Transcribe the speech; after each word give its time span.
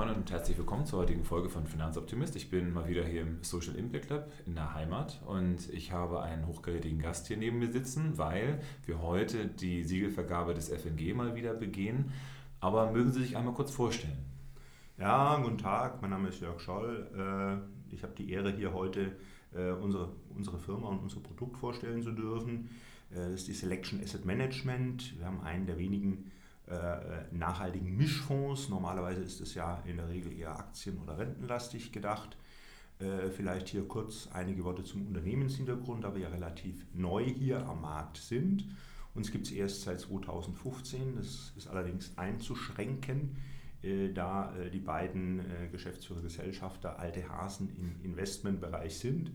Moin 0.00 0.16
und 0.16 0.30
herzlich 0.30 0.56
willkommen 0.56 0.86
zur 0.86 1.00
heutigen 1.00 1.24
Folge 1.24 1.50
von 1.50 1.66
Finanzoptimist. 1.66 2.34
Ich 2.34 2.48
bin 2.48 2.72
mal 2.72 2.88
wieder 2.88 3.04
hier 3.04 3.20
im 3.20 3.42
Social 3.42 3.74
Impact 3.76 4.08
Lab 4.08 4.32
in 4.46 4.54
der 4.54 4.72
Heimat 4.72 5.20
und 5.26 5.68
ich 5.74 5.92
habe 5.92 6.22
einen 6.22 6.46
hochkarätigen 6.46 7.00
Gast 7.00 7.26
hier 7.26 7.36
neben 7.36 7.58
mir 7.58 7.70
sitzen, 7.70 8.16
weil 8.16 8.62
wir 8.86 9.02
heute 9.02 9.46
die 9.46 9.84
Siegelvergabe 9.84 10.54
des 10.54 10.70
FNG 10.70 11.12
mal 11.14 11.34
wieder 11.34 11.52
begehen. 11.52 12.12
Aber 12.60 12.90
mögen 12.92 13.12
Sie 13.12 13.20
sich 13.20 13.36
einmal 13.36 13.52
kurz 13.52 13.72
vorstellen? 13.72 14.24
Ja, 14.96 15.36
guten 15.36 15.58
Tag, 15.58 16.00
mein 16.00 16.12
Name 16.12 16.30
ist 16.30 16.40
Jörg 16.40 16.60
Scholl. 16.60 17.06
Äh, 17.14 17.94
ich 17.94 18.02
habe 18.02 18.14
die 18.16 18.30
Ehre, 18.30 18.52
hier 18.52 18.72
heute 18.72 19.18
äh, 19.54 19.72
unsere, 19.72 20.14
unsere 20.34 20.58
Firma 20.58 20.88
und 20.88 21.00
unser 21.00 21.20
Produkt 21.20 21.58
vorstellen 21.58 22.02
zu 22.02 22.12
dürfen. 22.12 22.70
Äh, 23.10 23.16
das 23.16 23.32
ist 23.32 23.48
die 23.48 23.52
Selection 23.52 24.00
Asset 24.02 24.24
Management. 24.24 25.18
Wir 25.18 25.26
haben 25.26 25.42
einen 25.42 25.66
der 25.66 25.76
wenigen 25.76 26.30
nachhaltigen 27.32 27.96
Mischfonds. 27.96 28.68
Normalerweise 28.68 29.22
ist 29.22 29.40
es 29.40 29.54
ja 29.54 29.82
in 29.86 29.96
der 29.96 30.08
Regel 30.08 30.32
eher 30.32 30.58
aktien- 30.58 30.98
oder 30.98 31.18
rentenlastig 31.18 31.92
gedacht. 31.92 32.36
Äh, 33.00 33.30
vielleicht 33.30 33.68
hier 33.68 33.88
kurz 33.88 34.28
einige 34.32 34.62
Worte 34.64 34.84
zum 34.84 35.06
Unternehmenshintergrund, 35.06 36.04
da 36.04 36.14
wir 36.14 36.22
ja 36.22 36.28
relativ 36.28 36.84
neu 36.92 37.24
hier 37.24 37.66
am 37.66 37.80
Markt 37.80 38.18
sind. 38.18 38.66
Uns 39.14 39.32
gibt 39.32 39.46
es 39.46 39.52
erst 39.52 39.82
seit 39.82 40.00
2015, 40.00 41.16
das 41.16 41.52
ist 41.56 41.66
allerdings 41.66 42.16
einzuschränken, 42.16 43.36
äh, 43.82 44.12
da 44.12 44.52
die 44.72 44.80
beiden 44.80 45.42
Geschäftsführer 45.72 46.20
Gesellschafter 46.20 46.98
alte 46.98 47.26
Hasen 47.28 47.70
im 47.76 48.04
Investmentbereich 48.04 48.98
sind. 48.98 49.32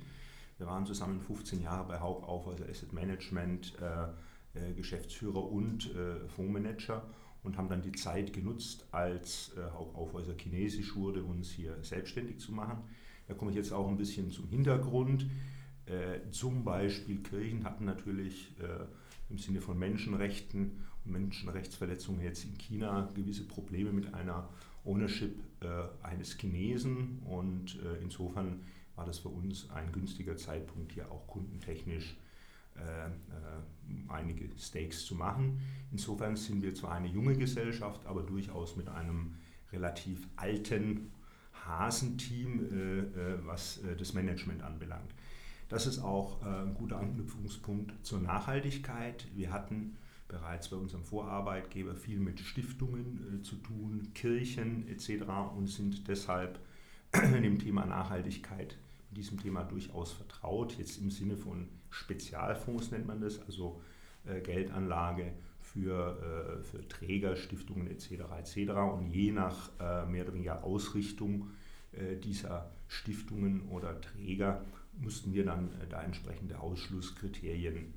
Wir 0.58 0.68
waren 0.68 0.86
zusammen 0.86 1.20
15 1.20 1.62
Jahre 1.62 1.88
bei 1.88 2.00
Haubaufhäuser 2.00 2.70
Asset 2.70 2.94
Management 2.94 3.74
Geschäftsführer 4.78 5.52
und 5.52 5.92
Fondsmanager 6.34 7.04
und 7.46 7.58
haben 7.58 7.70
dann 7.70 7.82
die 7.82 7.92
Zeit 7.92 8.34
genutzt, 8.34 8.88
als 8.92 9.52
äh, 9.56 9.62
Aufhäuser 9.62 10.34
chinesisch 10.38 10.96
wurde, 10.96 11.24
uns 11.24 11.52
hier 11.52 11.78
selbstständig 11.82 12.40
zu 12.40 12.52
machen. 12.52 12.80
Da 13.28 13.34
komme 13.34 13.52
ich 13.52 13.58
jetzt 13.58 13.72
auch 13.72 13.88
ein 13.88 13.98
bisschen 13.98 14.32
zum 14.32 14.48
Hintergrund. 14.50 15.28
Äh, 15.86 16.30
zum 16.32 16.64
Beispiel 16.64 17.22
Kirchen 17.22 17.64
hatten 17.64 17.86
natürlich 17.86 18.54
äh, 18.60 18.86
im 19.30 19.38
Sinne 19.38 19.62
von 19.62 19.78
Menschenrechten 19.78 20.84
und 21.06 21.12
Menschenrechtsverletzungen 21.12 22.22
jetzt 22.22 22.44
in 22.44 22.58
China 22.58 23.12
gewisse 23.14 23.48
Probleme 23.48 23.92
mit 23.92 24.14
einer 24.14 24.50
Ownership 24.84 25.40
äh, 25.62 26.06
eines 26.06 26.38
Chinesen 26.38 27.20
und 27.26 27.80
äh, 27.84 28.02
insofern 28.02 28.62
war 28.96 29.06
das 29.06 29.20
für 29.20 29.30
uns 29.30 29.70
ein 29.72 29.92
günstiger 29.92 30.38
Zeitpunkt, 30.38 30.94
hier 30.94 31.12
auch 31.12 31.28
kundentechnisch 31.28 32.14
äh, 32.14 32.35
einige 34.08 34.50
Stakes 34.58 35.06
zu 35.06 35.16
machen. 35.16 35.60
Insofern 35.92 36.36
sind 36.36 36.62
wir 36.62 36.74
zwar 36.74 36.94
eine 36.94 37.08
junge 37.08 37.36
Gesellschaft, 37.36 38.06
aber 38.06 38.24
durchaus 38.24 38.76
mit 38.76 38.90
einem 38.90 39.36
relativ 39.72 40.28
alten 40.36 41.12
Hasenteam, 41.66 42.66
äh, 42.66 43.46
was 43.46 43.80
das 43.98 44.14
Management 44.14 44.62
anbelangt. 44.62 45.14
Das 45.70 45.88
ist 45.88 46.00
auch 46.00 46.44
ein 46.44 46.76
guter 46.76 46.98
Anknüpfungspunkt 47.00 48.06
zur 48.06 48.20
Nachhaltigkeit. 48.20 49.26
Wir 49.34 49.52
hatten 49.52 49.98
bereits 50.28 50.70
bei 50.70 50.78
unserem 50.78 51.04
Vorarbeitgeber 51.04 51.96
viel 51.96 52.20
mit 52.20 52.40
Stiftungen 52.40 53.44
zu 53.44 53.56
tun, 53.56 54.12
Kirchen 54.14 54.88
etc. 54.88 55.24
und 55.58 55.68
sind 55.68 56.08
deshalb 56.08 56.60
dem 57.14 57.58
Thema 57.58 57.86
Nachhaltigkeit 57.86 58.78
diesem 59.12 59.40
Thema 59.40 59.64
durchaus 59.64 60.12
vertraut, 60.12 60.78
jetzt 60.78 61.00
im 61.00 61.10
Sinne 61.10 61.38
von 61.38 61.68
Spezialfonds 61.96 62.92
nennt 62.92 63.08
man 63.08 63.22
das, 63.22 63.40
also 63.42 63.82
äh, 64.26 64.42
Geldanlage 64.42 65.32
für, 65.62 66.60
äh, 66.60 66.64
für 66.64 66.88
Träger, 66.88 67.36
Stiftungen 67.36 67.88
etc. 67.88 68.12
etc. 68.38 68.72
Und 68.94 69.10
je 69.10 69.32
nach 69.32 69.72
äh, 69.80 70.06
mehr 70.06 70.26
oder 70.26 70.34
weniger 70.34 70.64
Ausrichtung 70.64 71.50
dieser 72.26 72.70
Stiftungen 72.90 73.70
oder 73.70 74.02
Träger 74.02 74.66
mussten 75.00 75.34
wir 75.34 75.46
dann 75.46 75.70
da 75.90 76.04
entsprechende 76.04 76.60
Ausschlusskriterien 76.60 77.94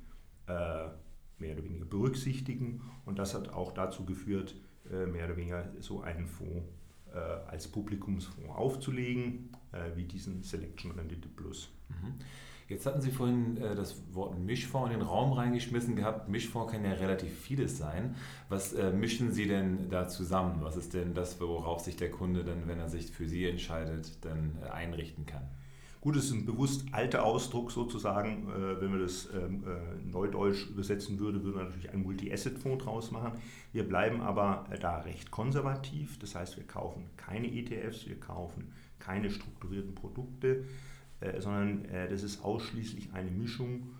mehr 0.47 0.94
oder 1.41 1.64
weniger 1.64 1.84
berücksichtigen. 1.84 2.81
Und 3.06 3.19
das 3.19 3.34
hat 3.34 3.48
auch 3.48 3.72
dazu 3.72 4.04
geführt, 4.04 4.54
mehr 4.88 5.25
oder 5.25 5.37
weniger 5.37 5.69
so 5.81 6.00
einen 6.00 6.28
Fonds 6.28 6.64
als 7.48 7.66
Publikumsfonds 7.66 8.50
aufzulegen, 8.50 9.48
wie 9.97 10.04
diesen 10.04 10.44
Selection 10.44 10.92
Rendite 10.92 11.28
Plus. 11.28 11.70
Mhm. 11.88 12.14
Jetzt 12.68 12.84
hatten 12.84 13.00
Sie 13.00 13.10
vorhin 13.10 13.56
äh, 13.56 13.74
das 13.74 13.96
Wort 14.12 14.38
Mischfonds 14.38 14.92
in 14.92 15.00
den 15.00 15.08
Raum 15.08 15.32
reingeschmissen 15.32 15.96
gehabt. 15.96 16.28
Mischfonds 16.28 16.70
kann 16.70 16.84
ja 16.84 16.92
relativ 16.92 17.32
vieles 17.32 17.78
sein. 17.78 18.14
Was 18.50 18.74
äh, 18.74 18.92
mischen 18.92 19.32
Sie 19.32 19.48
denn 19.48 19.88
da 19.88 20.06
zusammen? 20.06 20.58
Was 20.60 20.76
ist 20.76 20.92
denn 20.92 21.14
das, 21.14 21.40
worauf 21.40 21.80
sich 21.80 21.96
der 21.96 22.10
Kunde 22.10 22.44
dann, 22.44 22.68
wenn 22.68 22.78
er 22.78 22.90
sich 22.90 23.10
für 23.10 23.26
Sie 23.26 23.46
entscheidet, 23.46 24.22
dann 24.22 24.58
äh, 24.62 24.68
einrichten 24.68 25.24
kann? 25.24 25.48
Gut, 26.02 26.14
es 26.16 26.26
ist 26.26 26.32
ein 26.32 26.44
bewusst 26.44 26.84
alter 26.92 27.24
Ausdruck 27.24 27.72
sozusagen. 27.72 28.46
Wenn 28.46 28.90
man 28.90 29.00
das 29.00 29.28
ähm, 29.34 29.64
äh, 29.66 30.08
neudeutsch 30.08 30.68
übersetzen 30.70 31.18
würde, 31.18 31.42
würde 31.42 31.58
man 31.58 31.66
natürlich 31.66 31.90
einen 31.90 32.04
Multi-Asset-Fonds 32.04 32.84
draus 32.84 33.10
machen. 33.10 33.32
Wir 33.72 33.82
bleiben 33.82 34.20
aber 34.20 34.68
da 34.80 34.98
recht 34.98 35.32
konservativ. 35.32 36.16
Das 36.20 36.36
heißt, 36.36 36.56
wir 36.56 36.64
kaufen 36.64 37.10
keine 37.16 37.48
ETFs, 37.48 38.06
wir 38.06 38.20
kaufen 38.20 38.72
keine 39.00 39.28
strukturierten 39.28 39.96
Produkte, 39.96 40.64
sondern 41.38 41.84
das 42.10 42.22
ist 42.22 42.44
ausschließlich 42.44 43.12
eine 43.12 43.30
Mischung 43.30 43.90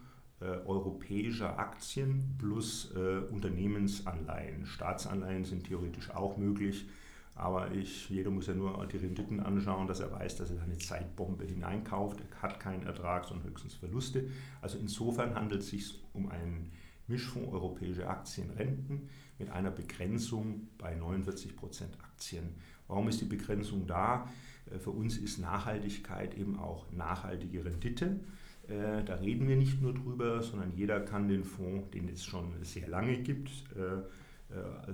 europäischer 0.41 1.59
Aktien 1.59 2.37
plus 2.39 2.93
Unternehmensanleihen. 3.31 4.67
Staatsanleihen 4.67 5.45
sind 5.45 5.67
theoretisch 5.67 6.11
auch 6.11 6.37
möglich. 6.37 6.89
Aber 7.35 7.71
ich, 7.71 8.11
jeder 8.11 8.31
muss 8.31 8.49
ja 8.49 8.55
nur 8.55 8.85
die 8.87 8.97
Renditen 8.97 9.39
anschauen, 9.39 9.87
dass 9.87 10.01
er 10.01 10.11
weiß, 10.11 10.37
dass 10.39 10.51
er 10.51 10.61
eine 10.61 10.77
Zeitbombe 10.77 11.45
hineinkauft. 11.45 12.21
Er 12.21 12.43
hat 12.43 12.59
keinen 12.59 12.85
Ertrag, 12.85 13.27
sondern 13.27 13.49
höchstens 13.49 13.75
Verluste. 13.75 14.29
Also 14.61 14.77
insofern 14.79 15.37
handelt 15.37 15.61
es 15.61 15.69
sich 15.69 16.03
um 16.15 16.29
einen 16.31 16.73
Mischfonds 17.07 17.53
europäische 17.53 18.09
Aktienrenten 18.09 19.09
mit 19.39 19.51
einer 19.51 19.71
Begrenzung 19.71 20.67
bei 20.79 20.97
49% 20.97 21.55
Aktien. 22.03 22.57
Warum 22.89 23.07
ist 23.09 23.21
die 23.21 23.27
Begrenzung 23.27 23.87
da? 23.87 24.29
Äh, 24.73 24.79
für 24.79 24.91
uns 24.91 25.17
ist 25.19 25.39
Nachhaltigkeit 25.39 26.37
eben 26.37 26.59
auch 26.59 26.91
nachhaltige 26.93 27.65
Rendite. 27.65 28.21
Äh, 28.69 29.05
da 29.05 29.15
reden 29.17 29.49
wir 29.49 29.57
nicht 29.57 29.81
nur 29.81 29.95
drüber, 29.95 30.43
sondern 30.43 30.73
jeder 30.75 31.01
kann 31.01 31.29
den 31.29 31.45
Fonds, 31.45 31.91
den 31.91 32.09
es 32.09 32.25
schon 32.25 32.53
sehr 32.63 32.89
lange 32.89 33.19
gibt, 33.19 33.51
äh, 33.77 34.03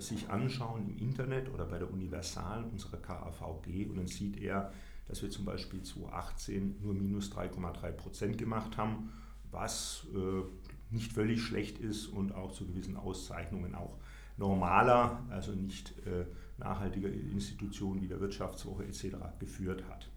sich 0.00 0.30
anschauen 0.30 0.88
im 0.88 0.98
Internet 0.98 1.48
oder 1.48 1.64
bei 1.66 1.78
der 1.78 1.88
Universal 1.88 2.64
unserer 2.64 2.96
KAVG 2.96 3.86
und 3.88 3.98
dann 3.98 4.08
sieht 4.08 4.36
er, 4.40 4.72
dass 5.06 5.22
wir 5.22 5.30
zum 5.30 5.44
Beispiel 5.44 5.80
2018 5.80 6.78
nur 6.82 6.92
minus 6.92 7.30
3,3 7.30 7.92
Prozent 7.92 8.36
gemacht 8.36 8.76
haben, 8.76 9.12
was 9.52 10.08
nicht 10.90 11.12
völlig 11.12 11.40
schlecht 11.40 11.78
ist 11.78 12.08
und 12.08 12.34
auch 12.34 12.50
zu 12.50 12.66
gewissen 12.66 12.96
Auszeichnungen 12.96 13.76
auch 13.76 13.96
normaler, 14.36 15.22
also 15.30 15.52
nicht 15.52 15.94
äh, 16.06 16.24
nachhaltiger 16.58 17.08
Institutionen 17.08 18.02
wie 18.02 18.08
der 18.08 18.20
Wirtschaftswoche 18.20 18.84
etc. 18.84 19.16
geführt 19.38 19.84
hat. 19.88 20.08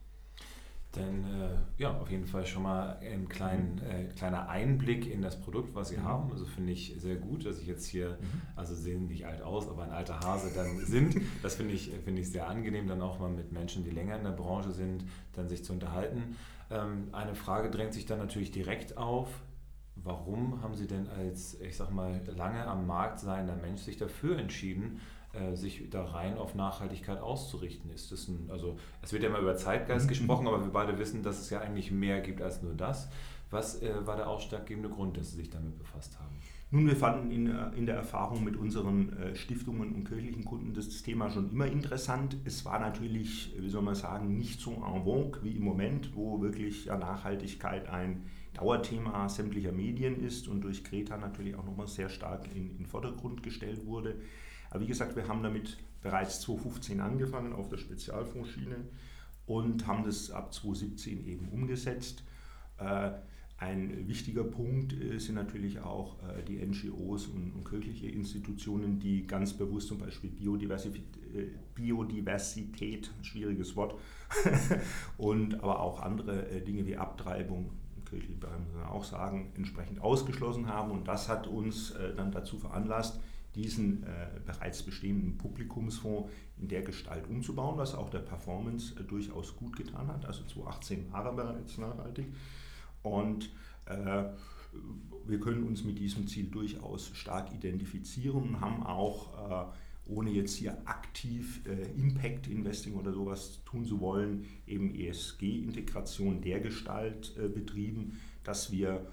Denn 0.96 1.26
äh, 1.26 1.50
ja, 1.78 1.96
auf 1.98 2.10
jeden 2.10 2.26
Fall 2.26 2.46
schon 2.46 2.64
mal 2.64 2.98
ein 3.02 3.28
klein, 3.28 3.82
äh, 3.88 4.06
kleiner 4.14 4.50
Einblick 4.50 5.12
in 5.12 5.22
das 5.22 5.40
Produkt, 5.40 5.76
was 5.76 5.90
Sie 5.90 5.98
mhm. 5.98 6.04
haben. 6.04 6.32
Also 6.32 6.46
finde 6.46 6.72
ich 6.72 6.96
sehr 6.98 7.18
gut, 7.18 7.46
dass 7.46 7.60
ich 7.60 7.68
jetzt 7.68 7.86
hier, 7.86 8.12
mhm. 8.12 8.42
also 8.56 8.74
sehen 8.74 9.08
nicht 9.08 9.26
alt 9.26 9.42
aus, 9.42 9.70
aber 9.70 9.84
ein 9.84 9.92
alter 9.92 10.20
Hase 10.22 10.52
dann 10.56 10.80
sind. 10.86 11.22
Das 11.44 11.56
finde 11.56 11.74
ich, 11.74 11.92
find 12.04 12.18
ich 12.18 12.32
sehr 12.32 12.48
angenehm, 12.48 12.88
dann 12.88 13.02
auch 13.02 13.20
mal 13.20 13.30
mit 13.30 13.52
Menschen, 13.52 13.84
die 13.84 13.92
länger 13.92 14.18
in 14.18 14.24
der 14.24 14.32
Branche 14.32 14.72
sind, 14.72 15.04
dann 15.34 15.50
sich 15.50 15.64
zu 15.64 15.74
unterhalten. 15.74 16.36
Ähm, 16.72 17.10
eine 17.12 17.36
Frage 17.36 17.70
drängt 17.70 17.94
sich 17.94 18.06
dann 18.06 18.20
natürlich 18.20 18.52
direkt 18.52 18.98
auf. 18.98 19.30
Warum 19.96 20.62
haben 20.62 20.76
Sie 20.76 20.88
denn 20.88 21.08
als, 21.10 21.60
ich 21.60 21.76
sag 21.76 21.92
mal, 21.92 22.22
lange 22.28 22.66
am 22.66 22.88
Markt 22.88 23.20
seiender 23.20 23.56
Mensch 23.56 23.82
sich 23.82 23.98
dafür 23.98 24.38
entschieden, 24.38 25.02
sich 25.54 25.90
da 25.90 26.04
rein 26.06 26.38
auf 26.38 26.56
Nachhaltigkeit 26.56 27.20
auszurichten. 27.20 27.92
Ist 27.92 28.12
das 28.12 28.28
ein, 28.28 28.50
also 28.52 28.78
es 29.02 29.14
wird 29.14 29.24
ja 29.24 29.30
immer 29.30 29.40
über 29.40 29.56
Zeitgeist 29.56 30.06
mhm. 30.06 30.10
gesprochen, 30.10 30.48
aber 30.48 30.62
wir 30.62 30.72
beide 30.72 30.98
wissen, 30.98 31.24
dass 31.24 31.40
es 31.40 31.50
ja 31.50 31.60
eigentlich 31.60 31.92
mehr 31.92 32.22
gibt 32.22 32.42
als 32.42 32.62
nur 32.62 32.74
das. 32.74 33.10
Was 33.50 33.82
äh, 33.82 34.06
war 34.06 34.18
der 34.18 34.28
ausschlaggebende 34.28 34.90
Grund, 34.90 35.18
dass 35.18 35.32
Sie 35.32 35.38
sich 35.38 35.50
damit 35.50 35.78
befasst 35.78 36.20
haben? 36.20 36.36
Nun, 36.70 36.86
wir 36.86 36.98
fanden 36.98 37.32
in, 37.32 37.48
äh, 37.48 37.70
in 37.78 37.86
der 37.86 37.96
Erfahrung 37.96 38.44
mit 38.44 38.58
unseren 38.58 39.18
äh, 39.18 39.36
Stiftungen 39.36 39.96
und 39.96 40.04
kirchlichen 40.04 40.44
Kunden 40.44 40.74
das 40.74 41.02
Thema 41.02 41.30
schon 41.30 41.50
immer 41.50 41.66
interessant. 41.66 42.36
Es 42.44 42.66
war 42.66 42.80
natürlich, 42.80 43.56
wie 43.58 43.70
soll 43.70 43.84
man 43.84 43.96
sagen, 43.96 44.38
nicht 44.38 44.60
so 44.60 44.72
en 44.72 45.04
vogue 45.06 45.40
wie 45.44 45.56
im 45.56 45.64
Moment, 45.64 46.14
wo 46.14 46.42
wirklich 46.42 46.86
ja, 46.86 46.98
Nachhaltigkeit 46.98 47.88
ein 47.88 48.26
Dauerthema 48.54 49.30
sämtlicher 49.30 49.72
Medien 49.72 50.22
ist 50.22 50.50
und 50.50 50.62
durch 50.62 50.84
Greta 50.84 51.16
natürlich 51.16 51.56
auch 51.56 51.64
nochmal 51.64 51.88
sehr 51.88 52.10
stark 52.10 52.54
in 52.54 52.76
den 52.76 52.86
Vordergrund 52.86 53.44
gestellt 53.44 53.86
wurde. 53.86 54.16
Aber 54.70 54.82
wie 54.82 54.88
gesagt, 54.88 55.16
wir 55.16 55.28
haben 55.28 55.44
damit 55.44 55.78
bereits 56.02 56.42
2015 56.42 57.00
angefangen 57.02 57.54
auf 57.54 57.70
der 57.70 57.78
Spezialfondsschiene 57.78 58.78
und 59.46 59.88
haben 59.88 60.04
das 60.04 60.32
ab 60.32 60.54
2017 60.54 61.26
eben 61.26 61.50
umgesetzt. 61.50 62.24
Äh, 62.80 63.12
Ein 63.60 64.08
wichtiger 64.08 64.44
Punkt 64.44 64.94
sind 65.18 65.34
natürlich 65.34 65.80
auch 65.80 66.18
die 66.48 66.64
NGOs 66.64 67.26
und, 67.26 67.66
kirchliche 67.66 68.06
Institutionen, 68.08 69.00
die 69.00 69.26
ganz 69.26 69.54
bewusst 69.54 69.88
zum 69.88 69.98
Beispiel 69.98 70.30
Biodiversität, 71.74 73.12
schwieriges 73.24 73.76
Wort, 73.76 73.96
und 75.18 75.56
aber 75.56 75.80
auch 75.80 76.02
andere 76.02 76.62
Dinge 76.62 76.86
wie 76.86 76.98
Abtreibung, 76.98 77.72
kirchliche 78.08 78.38
Beamten 78.40 78.84
auch 78.84 79.04
sagen, 79.04 79.52
entsprechend 79.56 80.02
ausgeschlossen 80.02 80.68
haben. 80.68 80.92
Und 80.92 81.08
das 81.08 81.28
hat 81.28 81.48
uns 81.48 81.96
dann 82.16 82.32
dazu 82.32 82.60
veranlasst, 82.60 83.20
diesen 83.58 84.04
äh, 84.04 84.28
bereits 84.46 84.84
bestehenden 84.84 85.38
Publikumsfonds 85.38 86.30
in 86.60 86.68
der 86.68 86.84
Gestalt 86.84 87.28
umzubauen, 87.28 87.78
was 87.78 87.96
auch 87.96 88.10
der 88.10 88.20
Performance 88.20 88.94
äh, 89.00 89.04
durchaus 89.04 89.56
gut 89.56 89.76
getan 89.76 90.08
hat. 90.08 90.26
Also 90.26 90.44
2018 90.44 91.12
war 91.12 91.26
er 91.26 91.34
bereits 91.34 91.78
nachhaltig. 91.78 92.28
Und 93.02 93.50
äh, 93.86 94.26
wir 95.26 95.40
können 95.40 95.64
uns 95.64 95.84
mit 95.84 96.00
diesem 96.00 96.28
Ziel 96.28 96.48
durchaus 96.48 97.12
stark 97.14 97.54
identifizieren 97.54 98.44
und 98.44 98.62
haben 98.62 98.84
auch, 98.84 99.68
äh, 99.68 100.12
ohne 100.14 100.32
jetzt 100.32 100.56
hier 100.56 100.78
aktiv 100.86 101.62
äh, 101.66 102.00
Impact 102.00 102.48
Investing 102.48 102.94
oder 102.94 103.12
sowas 103.12 103.60
tun 103.66 103.86
zu 103.86 104.00
wollen, 104.00 104.46
eben 104.66 104.96
ESG-Integration 104.96 106.42
der 106.42 106.60
Gestalt 106.60 107.36
äh, 107.38 107.48
betrieben, 107.50 108.20
dass 108.44 108.72
wir 108.72 109.06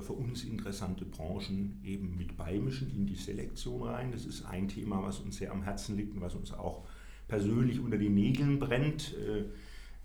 für 0.00 0.12
uns 0.12 0.44
interessante 0.44 1.04
Branchen 1.04 1.80
eben 1.84 2.16
mit 2.16 2.36
beimischen 2.36 2.90
in 2.90 3.06
die 3.06 3.14
Selektion 3.14 3.82
rein. 3.82 4.12
Das 4.12 4.26
ist 4.26 4.44
ein 4.44 4.68
Thema, 4.68 5.02
was 5.02 5.20
uns 5.20 5.36
sehr 5.36 5.52
am 5.52 5.62
Herzen 5.62 5.96
liegt 5.96 6.14
und 6.14 6.20
was 6.20 6.34
uns 6.34 6.52
auch 6.52 6.86
persönlich 7.28 7.80
unter 7.80 7.96
die 7.96 8.08
Nägeln 8.08 8.58
brennt. 8.58 9.14
Äh, 9.16 9.44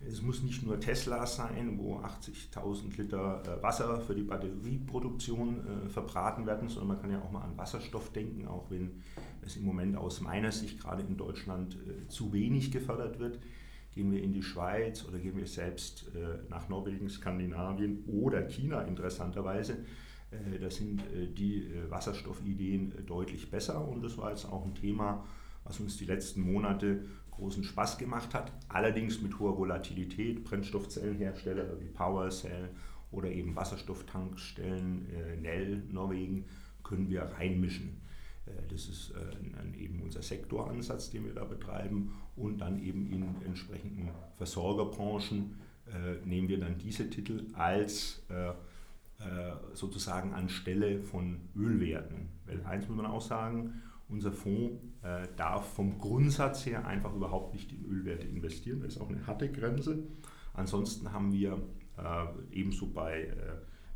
es 0.05 0.21
muss 0.21 0.43
nicht 0.43 0.63
nur 0.63 0.79
Tesla 0.79 1.25
sein, 1.25 1.77
wo 1.79 1.97
80.000 1.97 2.97
Liter 2.97 3.41
äh, 3.45 3.63
Wasser 3.63 3.99
für 4.01 4.13
die 4.13 4.23
Batterieproduktion 4.23 5.89
verbraten 5.89 6.45
werden, 6.45 6.69
sondern 6.69 6.89
man 6.89 7.01
kann 7.01 7.11
ja 7.11 7.21
auch 7.21 7.31
mal 7.31 7.41
an 7.41 7.57
Wasserstoff 7.57 8.11
denken, 8.11 8.47
auch 8.47 8.69
wenn 8.69 9.01
es 9.41 9.55
im 9.55 9.63
Moment 9.63 9.95
aus 9.97 10.21
meiner 10.21 10.51
Sicht 10.51 10.79
gerade 10.79 11.03
in 11.03 11.17
Deutschland 11.17 11.77
zu 12.07 12.33
wenig 12.33 12.71
gefördert 12.71 13.19
wird. 13.19 13.39
Gehen 13.95 14.11
wir 14.11 14.21
in 14.21 14.33
die 14.33 14.43
Schweiz 14.43 15.05
oder 15.07 15.19
gehen 15.19 15.37
wir 15.37 15.47
selbst 15.47 16.11
äh, 16.13 16.49
nach 16.49 16.67
Norwegen, 16.67 17.09
Skandinavien 17.09 18.03
oder 18.07 18.45
China 18.49 18.81
interessanterweise, 18.81 19.85
äh, 20.31 20.59
da 20.59 20.69
sind 20.69 21.01
äh, 21.13 21.27
die 21.27 21.71
Wasserstoffideen 21.87 23.05
deutlich 23.05 23.49
besser 23.49 23.87
und 23.87 24.03
das 24.03 24.17
war 24.17 24.31
jetzt 24.31 24.45
auch 24.51 24.65
ein 24.65 24.75
Thema, 24.75 25.25
was 25.63 25.79
uns 25.79 25.95
die 25.95 26.03
letzten 26.03 26.41
Monate 26.41 27.05
großen 27.31 27.63
Spaß 27.63 27.97
gemacht 27.97 28.33
hat, 28.33 28.51
allerdings 28.67 29.21
mit 29.21 29.39
hoher 29.39 29.57
Volatilität. 29.57 30.43
Brennstoffzellenhersteller 30.43 31.79
wie 31.79 31.87
PowerCell 31.87 32.71
oder 33.11 33.29
eben 33.29 33.55
Wasserstofftankstellen, 33.55 35.07
Nell, 35.41 35.83
Norwegen, 35.89 36.45
können 36.83 37.09
wir 37.09 37.23
reinmischen. 37.23 38.01
Äh, 38.45 38.51
das 38.69 38.87
ist 38.87 39.11
äh, 39.11 39.83
eben 39.83 40.01
unser 40.01 40.21
Sektoransatz, 40.21 41.09
den 41.09 41.25
wir 41.25 41.33
da 41.33 41.43
betreiben. 41.43 42.13
Und 42.35 42.59
dann 42.59 42.81
eben 42.81 43.11
in 43.11 43.23
entsprechenden 43.45 44.09
Versorgerbranchen 44.33 45.55
äh, 45.87 46.25
nehmen 46.25 46.47
wir 46.47 46.59
dann 46.59 46.77
diese 46.77 47.09
Titel 47.09 47.47
als 47.53 48.21
sozusagen 49.73 50.33
anstelle 50.33 50.99
von 50.99 51.39
Ölwerten. 51.55 52.27
Weil 52.45 52.61
eins 52.65 52.85
muss 52.89 52.97
man 52.97 53.05
auch 53.05 53.21
sagen, 53.21 53.81
unser 54.09 54.33
Fonds 54.33 54.75
darf 55.37 55.73
vom 55.73 55.97
Grundsatz 55.97 56.65
her 56.65 56.85
einfach 56.85 57.15
überhaupt 57.15 57.53
nicht 57.53 57.71
in 57.71 57.85
Ölwerte 57.85 58.27
investieren. 58.27 58.81
Das 58.81 58.95
ist 58.95 59.01
auch 59.01 59.07
eine 59.07 59.25
harte 59.25 59.49
Grenze. 59.49 60.03
Ansonsten 60.53 61.13
haben 61.13 61.31
wir 61.31 61.63
ebenso 62.51 62.87
bei 62.87 63.33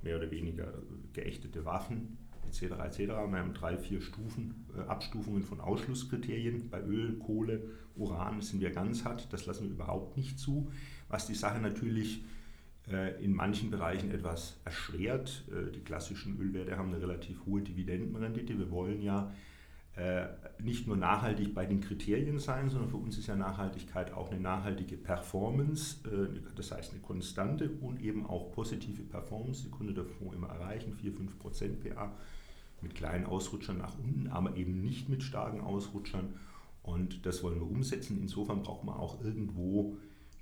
mehr 0.01 0.15
oder 0.15 0.31
weniger 0.31 0.73
geächtete 1.11 1.65
Waffen 1.65 2.17
etc. 2.49 2.73
etc. 2.83 2.99
Wir 2.99 3.39
haben 3.39 3.53
drei, 3.53 3.77
vier 3.77 4.01
Stufen, 4.01 4.65
äh, 4.75 4.81
Abstufungen 4.81 5.43
von 5.43 5.61
Ausschlusskriterien. 5.61 6.69
Bei 6.69 6.81
Öl, 6.81 7.17
Kohle, 7.19 7.61
Uran 7.95 8.41
sind 8.41 8.61
wir 8.61 8.71
ganz 8.71 9.05
hart, 9.05 9.31
das 9.31 9.45
lassen 9.45 9.65
wir 9.65 9.71
überhaupt 9.71 10.17
nicht 10.17 10.39
zu, 10.39 10.71
was 11.09 11.27
die 11.27 11.35
Sache 11.35 11.59
natürlich 11.59 12.23
äh, 12.89 13.23
in 13.23 13.33
manchen 13.33 13.69
Bereichen 13.69 14.11
etwas 14.11 14.59
erschwert. 14.65 15.45
Äh, 15.49 15.71
die 15.71 15.81
klassischen 15.81 16.39
Ölwerte 16.39 16.77
haben 16.77 16.93
eine 16.93 17.01
relativ 17.01 17.45
hohe 17.45 17.61
Dividendenrendite. 17.61 18.57
Wir 18.57 18.71
wollen 18.71 19.01
ja 19.01 19.31
nicht 20.63 20.87
nur 20.87 20.95
nachhaltig 20.95 21.53
bei 21.53 21.65
den 21.65 21.81
Kriterien 21.81 22.39
sein, 22.39 22.69
sondern 22.69 22.89
für 22.89 22.95
uns 22.95 23.17
ist 23.17 23.27
ja 23.27 23.35
Nachhaltigkeit 23.35 24.13
auch 24.13 24.31
eine 24.31 24.39
nachhaltige 24.39 24.95
Performance, 24.95 25.97
das 26.55 26.71
heißt 26.71 26.93
eine 26.93 27.01
konstante 27.01 27.69
und 27.81 28.01
eben 28.01 28.25
auch 28.25 28.49
positive 28.53 29.01
Performance. 29.01 29.63
Die 29.63 29.69
Kunde 29.69 29.93
der 29.93 30.05
Fonds 30.05 30.37
immer 30.37 30.47
erreichen, 30.47 30.95
4-5% 30.95 31.83
PA 31.83 32.15
mit 32.81 32.95
kleinen 32.95 33.25
Ausrutschern 33.25 33.77
nach 33.77 33.97
unten, 33.97 34.27
aber 34.27 34.55
eben 34.55 34.81
nicht 34.81 35.09
mit 35.09 35.23
starken 35.23 35.61
Ausrutschern. 35.61 36.35
Und 36.81 37.25
das 37.25 37.43
wollen 37.43 37.59
wir 37.59 37.69
umsetzen. 37.69 38.17
Insofern 38.21 38.63
braucht 38.63 38.83
man 38.83 38.95
auch 38.95 39.23
irgendwo 39.23 39.97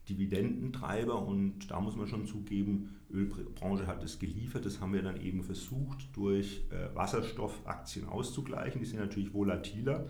Dividendentreiber 0.08 1.22
und 1.22 1.70
da 1.70 1.82
muss 1.82 1.96
man 1.96 2.08
schon 2.08 2.26
zugeben, 2.26 2.96
Ölbranche 3.12 3.88
hat 3.88 4.04
es 4.04 4.20
geliefert. 4.20 4.66
Das 4.66 4.80
haben 4.80 4.94
wir 4.94 5.02
dann 5.02 5.20
eben 5.22 5.44
versucht, 5.44 6.16
durch 6.16 6.66
äh, 6.72 6.96
Wasserstoffaktien 6.96 8.08
auszugleichen. 8.08 8.80
Die 8.80 8.86
sind 8.86 9.00
natürlich 9.00 9.34
volatiler 9.34 10.08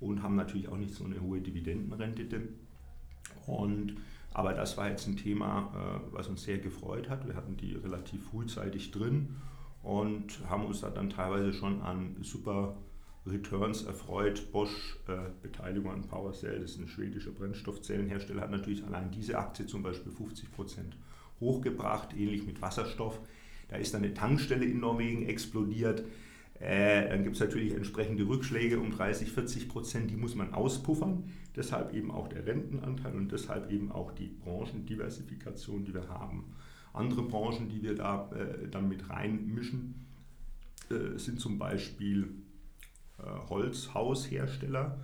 und 0.00 0.22
haben 0.22 0.36
natürlich 0.36 0.68
auch 0.68 0.76
nicht 0.76 0.94
so 0.94 1.04
eine 1.04 1.20
hohe 1.20 1.40
Dividendenrendite. 1.40 2.48
Und, 3.46 3.96
aber 4.32 4.54
das 4.54 4.76
war 4.76 4.88
jetzt 4.88 5.06
ein 5.08 5.16
Thema, 5.16 5.72
äh, 5.74 6.14
was 6.14 6.28
uns 6.28 6.42
sehr 6.42 6.58
gefreut 6.58 7.08
hat. 7.08 7.26
Wir 7.26 7.34
hatten 7.34 7.56
die 7.56 7.74
relativ 7.74 8.24
frühzeitig 8.28 8.92
drin 8.92 9.36
und 9.82 10.48
haben 10.48 10.66
uns 10.66 10.80
da 10.80 10.90
dann 10.90 11.10
teilweise 11.10 11.52
schon 11.52 11.82
an 11.82 12.16
super 12.22 12.76
Returns 13.26 13.82
erfreut. 13.82 14.50
Bosch, 14.52 14.98
äh, 15.08 15.30
Beteiligung 15.42 15.92
an 15.92 16.02
PowerCell, 16.02 16.60
das 16.60 16.72
ist 16.72 16.80
ein 16.80 16.88
schwedischer 16.88 17.30
Brennstoffzellenhersteller, 17.30 18.42
hat 18.42 18.50
natürlich 18.50 18.84
allein 18.84 19.10
diese 19.10 19.38
Aktie 19.38 19.66
zum 19.66 19.82
Beispiel 19.82 20.12
50 20.12 20.52
Prozent 20.52 20.96
hochgebracht, 21.40 22.16
ähnlich 22.16 22.46
mit 22.46 22.60
Wasserstoff. 22.62 23.18
Da 23.68 23.76
ist 23.76 23.94
dann 23.94 24.04
eine 24.04 24.14
Tankstelle 24.14 24.64
in 24.64 24.80
Norwegen 24.80 25.26
explodiert. 25.26 26.04
Äh, 26.60 27.08
dann 27.08 27.24
gibt 27.24 27.36
es 27.36 27.40
natürlich 27.40 27.74
entsprechende 27.74 28.26
Rückschläge 28.26 28.78
um 28.78 28.90
30, 28.90 29.32
40 29.32 29.68
Prozent, 29.68 30.10
die 30.10 30.16
muss 30.16 30.34
man 30.34 30.54
auspuffern. 30.54 31.24
Deshalb 31.56 31.92
eben 31.92 32.10
auch 32.10 32.28
der 32.28 32.46
Rentenanteil 32.46 33.14
und 33.14 33.32
deshalb 33.32 33.70
eben 33.70 33.90
auch 33.90 34.12
die 34.12 34.28
Branchendiversifikation, 34.28 35.84
die 35.84 35.94
wir 35.94 36.08
haben. 36.08 36.54
Andere 36.92 37.22
Branchen, 37.22 37.68
die 37.68 37.82
wir 37.82 37.94
da 37.94 38.30
äh, 38.32 38.68
dann 38.68 38.88
mit 38.88 39.08
reinmischen, 39.08 40.06
äh, 40.90 41.18
sind 41.18 41.40
zum 41.40 41.58
Beispiel 41.58 42.28
äh, 43.18 43.22
Holzhaushersteller. 43.48 45.00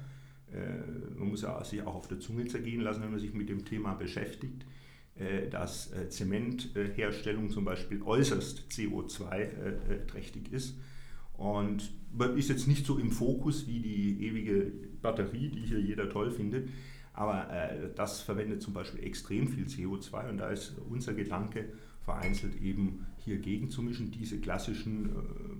Äh, 0.52 1.18
man 1.18 1.28
muss 1.28 1.42
ja 1.42 1.62
sich 1.64 1.82
auch 1.82 1.94
auf 1.94 2.08
der 2.08 2.20
Zunge 2.20 2.46
zergehen 2.46 2.80
lassen, 2.80 3.02
wenn 3.02 3.10
man 3.10 3.20
sich 3.20 3.34
mit 3.34 3.48
dem 3.48 3.64
Thema 3.64 3.94
beschäftigt, 3.94 4.64
äh, 5.14 5.48
dass 5.48 5.92
äh, 5.92 6.08
Zementherstellung 6.08 7.50
zum 7.50 7.64
Beispiel 7.64 8.02
äußerst 8.02 8.66
CO2-trächtig 8.70 10.52
ist. 10.52 10.78
Und 11.34 11.92
ist 12.36 12.48
jetzt 12.48 12.66
nicht 12.66 12.84
so 12.84 12.98
im 12.98 13.12
Fokus 13.12 13.66
wie 13.68 13.80
die 13.80 14.26
ewige 14.26 14.72
Batterie, 15.00 15.50
die 15.50 15.60
hier 15.60 15.80
jeder 15.80 16.10
toll 16.10 16.32
findet. 16.32 16.68
Aber 17.18 17.50
äh, 17.50 17.90
das 17.96 18.20
verwendet 18.20 18.62
zum 18.62 18.74
Beispiel 18.74 19.02
extrem 19.02 19.48
viel 19.48 19.64
CO2 19.64 20.28
und 20.28 20.38
da 20.38 20.50
ist 20.50 20.76
unser 20.88 21.14
Gedanke, 21.14 21.64
vereinzelt 22.04 22.54
eben 22.62 23.06
hier 23.16 23.38
gegenzumischen. 23.38 24.12
Diese 24.12 24.38
klassischen 24.38 25.06
äh, 25.06 25.10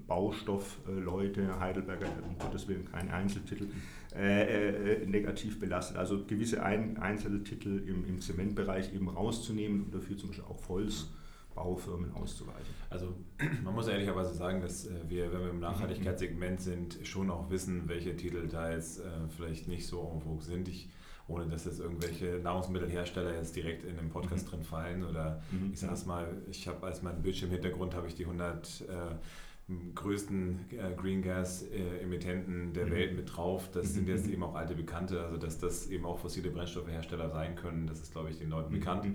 Baustoffleute, 0.06 1.58
Heidelberger, 1.58 2.06
um 2.28 2.38
Gottes 2.38 2.68
Willen 2.68 2.84
kein 2.84 3.10
Einzeltitel, 3.10 3.66
äh, 4.14 5.00
äh, 5.02 5.06
negativ 5.06 5.58
belastet. 5.58 5.96
Also 5.96 6.24
gewisse 6.24 6.62
Ein 6.62 6.96
Einzeltitel 6.98 7.82
im, 7.88 8.04
im 8.04 8.20
Zementbereich 8.20 8.94
eben 8.94 9.08
rauszunehmen 9.08 9.86
und 9.86 9.92
dafür 9.92 10.16
zum 10.16 10.28
Beispiel 10.28 10.44
auch 10.44 10.68
Holzbaufirmen 10.68 12.12
auszuweichen. 12.12 12.72
Also 12.88 13.16
man 13.64 13.74
muss 13.74 13.88
ehrlicherweise 13.88 14.32
sagen, 14.32 14.62
dass 14.62 14.86
äh, 14.86 14.92
wir, 15.08 15.32
wenn 15.32 15.40
wir 15.40 15.50
im 15.50 15.60
Nachhaltigkeitssegment 15.60 16.60
sind, 16.60 17.00
schon 17.02 17.32
auch 17.32 17.50
wissen, 17.50 17.88
welche 17.88 18.14
Titel 18.16 18.46
da 18.46 18.70
jetzt 18.70 19.00
äh, 19.00 19.02
vielleicht 19.36 19.66
nicht 19.66 19.88
so 19.88 20.08
en 20.14 20.20
vogue 20.20 20.44
sind. 20.44 20.68
Ich 20.68 20.88
ohne 21.28 21.46
dass 21.46 21.66
jetzt 21.66 21.78
irgendwelche 21.78 22.40
Nahrungsmittelhersteller 22.42 23.34
jetzt 23.34 23.54
direkt 23.54 23.84
in 23.84 23.96
den 23.96 24.08
Podcast 24.08 24.46
mhm. 24.46 24.50
drin 24.50 24.62
fallen. 24.62 25.04
Oder 25.04 25.42
mhm. 25.50 25.70
ich 25.72 25.78
sage 25.78 25.94
es 25.94 26.06
mal, 26.06 26.26
ich 26.50 26.66
habe 26.66 26.84
als 26.86 27.02
meinen 27.02 27.22
Bildschirmhintergrund 27.22 27.94
habe 27.94 28.08
ich 28.08 28.14
die 28.14 28.24
100 28.24 28.84
äh, 28.88 29.74
größten 29.94 30.60
äh, 30.70 30.94
Green 30.96 31.20
Gas 31.22 31.62
äh, 31.62 32.02
Emittenten 32.02 32.72
der 32.72 32.86
mhm. 32.86 32.90
Welt 32.90 33.16
mit 33.16 33.36
drauf. 33.36 33.70
Das 33.72 33.92
sind 33.92 34.08
jetzt 34.08 34.26
mhm. 34.26 34.32
eben 34.32 34.42
auch 34.42 34.54
alte 34.54 34.74
Bekannte, 34.74 35.22
also 35.22 35.36
dass 35.36 35.58
das 35.58 35.88
eben 35.88 36.06
auch 36.06 36.18
fossile 36.18 36.50
Brennstoffhersteller 36.50 37.28
sein 37.30 37.54
können, 37.54 37.86
das 37.86 38.00
ist 38.00 38.12
glaube 38.12 38.30
ich 38.30 38.38
den 38.38 38.48
Leuten 38.48 38.72
mhm. 38.72 38.78
bekannt. 38.78 39.06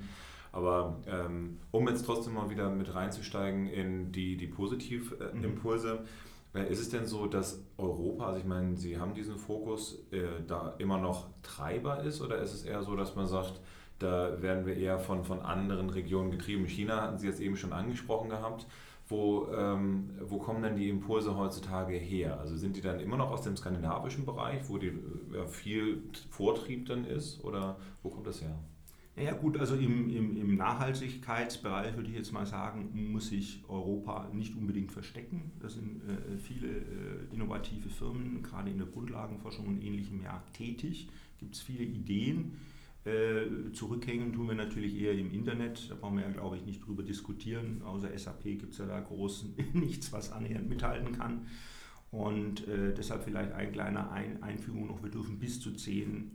Aber 0.51 1.01
ähm, 1.07 1.57
um 1.71 1.87
jetzt 1.87 2.05
trotzdem 2.05 2.35
mal 2.35 2.51
wieder 2.51 2.69
mit 2.69 2.93
reinzusteigen 2.93 3.65
in 3.65 4.11
die, 4.11 4.37
die 4.37 4.45
Positivimpulse, 4.45 5.93
mhm. 5.95 5.99
Äh, 5.99 6.07
ist 6.61 6.79
es 6.79 6.89
denn 6.89 7.05
so, 7.07 7.25
dass 7.25 7.63
Europa, 7.77 8.27
also 8.27 8.39
ich 8.39 8.45
meine, 8.45 8.77
Sie 8.77 8.99
haben 8.99 9.13
diesen 9.15 9.37
Fokus, 9.37 10.05
äh, 10.11 10.41
da 10.47 10.75
immer 10.77 10.99
noch 10.99 11.27
Treiber 11.41 12.01
ist 12.03 12.21
oder 12.21 12.37
ist 12.37 12.53
es 12.53 12.63
eher 12.63 12.83
so, 12.83 12.95
dass 12.95 13.15
man 13.15 13.25
sagt, 13.27 13.59
da 13.99 14.41
werden 14.41 14.65
wir 14.65 14.75
eher 14.75 14.99
von, 14.99 15.23
von 15.23 15.41
anderen 15.41 15.89
Regionen 15.89 16.31
getrieben? 16.31 16.65
China 16.67 17.01
hatten 17.01 17.17
Sie 17.17 17.27
jetzt 17.27 17.39
eben 17.39 17.55
schon 17.57 17.73
angesprochen 17.73 18.29
gehabt. 18.29 18.67
wo, 19.07 19.47
ähm, 19.53 20.11
wo 20.21 20.37
kommen 20.37 20.63
denn 20.63 20.75
die 20.75 20.89
Impulse 20.89 21.35
heutzutage 21.35 21.95
her? 21.95 22.39
Also 22.39 22.55
sind 22.55 22.75
die 22.75 22.81
dann 22.81 22.99
immer 22.99 23.17
noch 23.17 23.31
aus 23.31 23.41
dem 23.41 23.57
skandinavischen 23.57 24.25
Bereich, 24.25 24.69
wo 24.69 24.77
die, 24.77 24.93
ja, 25.33 25.45
viel 25.45 26.03
Vortrieb 26.29 26.87
dann 26.87 27.05
ist? 27.05 27.43
Oder 27.43 27.77
wo 28.01 28.09
kommt 28.09 28.27
das 28.27 28.41
her? 28.41 28.57
Ja 29.15 29.33
gut, 29.33 29.59
also 29.59 29.75
im, 29.75 30.09
im, 30.09 30.37
im, 30.37 30.55
Nachhaltigkeitsbereich 30.55 31.95
würde 31.95 32.09
ich 32.09 32.15
jetzt 32.15 32.31
mal 32.31 32.47
sagen, 32.47 33.11
muss 33.11 33.27
sich 33.27 33.63
Europa 33.67 34.27
nicht 34.33 34.55
unbedingt 34.55 34.91
verstecken. 34.91 35.51
Da 35.59 35.69
sind 35.69 36.01
äh, 36.09 36.37
viele 36.39 36.67
äh, 36.67 37.31
innovative 37.31 37.89
Firmen, 37.89 38.41
gerade 38.41 38.71
in 38.71 38.79
der 38.79 38.87
Grundlagenforschung 38.87 39.67
und 39.67 39.83
ähnlichem, 39.83 40.23
ja 40.23 40.43
tätig. 40.53 41.09
Gibt 41.37 41.53
es 41.53 41.61
viele 41.61 41.83
Ideen. 41.83 42.53
Äh, 43.05 43.71
zurückhängen 43.73 44.33
tun 44.33 44.47
wir 44.47 44.55
natürlich 44.55 44.99
eher 44.99 45.13
im 45.13 45.31
Internet. 45.31 45.91
Da 45.91 45.95
brauchen 45.95 46.17
wir 46.17 46.23
ja, 46.23 46.31
glaube 46.31 46.57
ich, 46.57 46.65
nicht 46.65 46.83
drüber 46.83 47.03
diskutieren. 47.03 47.83
Außer 47.83 48.17
SAP 48.17 48.43
gibt 48.43 48.71
es 48.71 48.79
ja 48.79 48.87
da 48.87 48.99
groß 48.99 49.45
nichts, 49.73 50.11
was 50.11 50.31
annähernd 50.31 50.69
mithalten 50.69 51.11
kann. 51.11 51.45
Und 52.09 52.67
äh, 52.67 52.93
deshalb 52.93 53.25
vielleicht 53.25 53.51
ein 53.51 53.71
kleiner 53.71 54.11
ein 54.11 54.41
Einfügung 54.41 54.87
noch. 54.87 55.03
Wir 55.03 55.11
dürfen 55.11 55.37
bis 55.37 55.59
zu 55.59 55.69
10% 55.69 56.29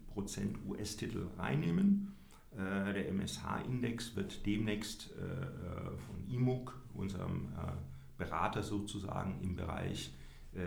US-Titel 0.69 1.27
reinnehmen. 1.39 2.13
Äh, 2.57 2.93
der 2.93 3.09
MSH-Index 3.09 4.17
wird 4.17 4.45
demnächst 4.47 5.11
äh, 5.17 5.23
äh, 5.23 5.97
von 6.07 6.27
IMUG, 6.29 6.73
unserem 6.95 7.49
Berater 8.17 8.63
sozusagen 8.65 9.39
im 9.41 9.55
Bereich 9.55 10.13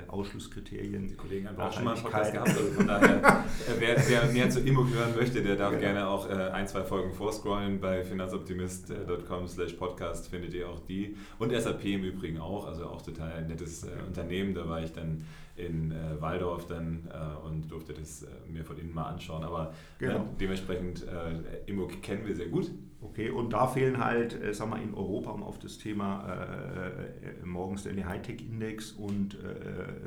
Ausschlusskriterien. 0.08 1.08
Die 1.10 1.16
Kollegen 1.16 1.50
haben 1.50 1.60
auch 1.60 1.74
schon 1.74 1.84
mal 1.84 1.96
einen 1.96 2.04
Podcast 2.04 2.32
gehabt, 2.32 2.48
also 2.48 2.72
von 2.72 2.88
daher, 2.88 3.44
wer, 3.78 3.98
wer, 4.08 4.26
mehr 4.32 4.50
zu 4.50 4.62
IMUG 4.62 4.94
hören 4.94 5.14
möchte, 5.18 5.44
der 5.44 5.58
darf 5.58 5.72
genau. 5.72 5.82
gerne 5.82 6.08
auch 6.08 6.30
ein, 6.30 6.66
zwei 6.68 6.84
Folgen 6.84 7.12
vorscrollen. 7.12 7.82
Bei 7.82 8.06
finanzoptimist.com 8.06 9.48
slash 9.50 9.74
podcast 9.74 10.30
findet 10.30 10.54
ihr 10.54 10.70
auch 10.70 10.80
die. 10.86 11.18
Und 11.40 11.52
SAP 11.52 11.84
im 11.84 12.06
Übrigen 12.06 12.40
auch, 12.40 12.68
also 12.68 12.86
auch 12.86 13.02
total 13.02 13.34
ein 13.34 13.48
nettes 13.48 13.86
Unternehmen. 14.08 14.54
Da 14.54 14.70
war 14.70 14.82
ich 14.82 14.94
dann 14.94 15.26
in 15.56 15.92
äh, 15.92 16.20
Waldorf 16.22 16.68
dann 16.68 17.08
äh, 17.12 17.48
und 17.48 17.70
durfte 17.72 17.94
das 17.94 18.24
äh, 18.24 18.28
mir 18.50 18.64
von 18.64 18.78
innen 18.78 18.94
mal 18.94 19.06
anschauen. 19.06 19.44
Aber 19.44 19.74
äh, 20.00 20.06
genau. 20.06 20.28
dementsprechend 20.40 21.06
äh, 21.08 21.70
Immok 21.70 22.02
kennen 22.02 22.26
wir 22.26 22.36
sehr 22.36 22.48
gut. 22.48 22.72
Okay, 23.02 23.32
und 23.32 23.52
da 23.52 23.66
fehlen 23.66 23.98
halt, 23.98 24.40
äh, 24.42 24.54
sagen 24.54 24.72
wir 24.72 24.82
in 24.82 24.94
Europa, 24.94 25.32
um 25.32 25.42
auf 25.42 25.58
das 25.58 25.80
Thema 25.80 26.28
äh, 26.28 27.46
Morgan 27.46 27.78
Stanley 27.78 28.04
Hightech 28.04 28.42
Index 28.42 28.92
und 28.92 29.38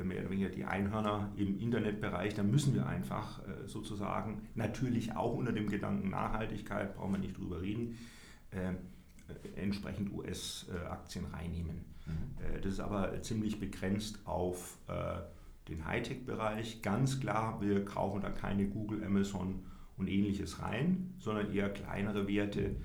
mehr 0.03 0.21
oder 0.21 0.29
weniger 0.29 0.49
die 0.49 0.65
Einhörner 0.65 1.31
im 1.35 1.59
Internetbereich, 1.59 2.33
da 2.33 2.43
müssen 2.43 2.73
wir 2.73 2.85
einfach 2.87 3.41
sozusagen, 3.65 4.41
natürlich 4.55 5.15
auch 5.15 5.33
unter 5.33 5.51
dem 5.51 5.67
Gedanken 5.67 6.09
Nachhaltigkeit, 6.09 6.95
brauchen 6.95 7.13
wir 7.13 7.19
nicht 7.19 7.37
drüber 7.37 7.61
reden, 7.61 7.97
entsprechend 9.55 10.13
US-Aktien 10.13 11.25
reinnehmen. 11.25 11.85
Mhm. 12.05 12.61
Das 12.61 12.73
ist 12.73 12.79
aber 12.79 13.21
ziemlich 13.21 13.59
begrenzt 13.59 14.19
auf 14.25 14.77
den 15.67 15.85
Hightech-Bereich. 15.85 16.81
Ganz 16.81 17.19
klar, 17.19 17.61
wir 17.61 17.83
kaufen 17.85 18.21
da 18.21 18.29
keine 18.29 18.67
Google, 18.67 19.03
Amazon 19.03 19.65
und 19.97 20.07
ähnliches 20.07 20.61
rein, 20.61 21.13
sondern 21.19 21.53
eher 21.53 21.69
kleinere 21.69 22.27
Werte, 22.27 22.75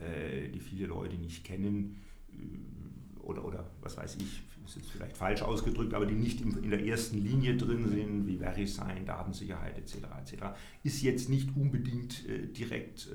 äh, 0.00 0.48
die 0.48 0.60
viele 0.60 0.86
Leute 0.86 1.16
nicht 1.16 1.44
kennen 1.44 1.96
äh, 2.32 3.20
oder, 3.20 3.44
oder 3.44 3.70
was 3.80 3.96
weiß 3.96 4.16
ich, 4.16 4.42
ist 4.66 4.76
jetzt 4.76 4.90
vielleicht 4.90 5.16
falsch 5.16 5.42
ausgedrückt, 5.42 5.92
aber 5.92 6.06
die 6.06 6.14
nicht 6.14 6.40
in 6.40 6.70
der 6.70 6.84
ersten 6.84 7.18
Linie 7.18 7.56
drin 7.56 7.86
sind, 7.86 8.26
wie 8.26 8.38
VeriSign, 8.38 9.04
Datensicherheit 9.04 9.76
etc. 9.76 9.96
etc. 10.20 10.44
Ist 10.82 11.02
jetzt 11.02 11.28
nicht 11.28 11.54
unbedingt 11.54 12.26
äh, 12.28 12.46
direkt 12.46 13.08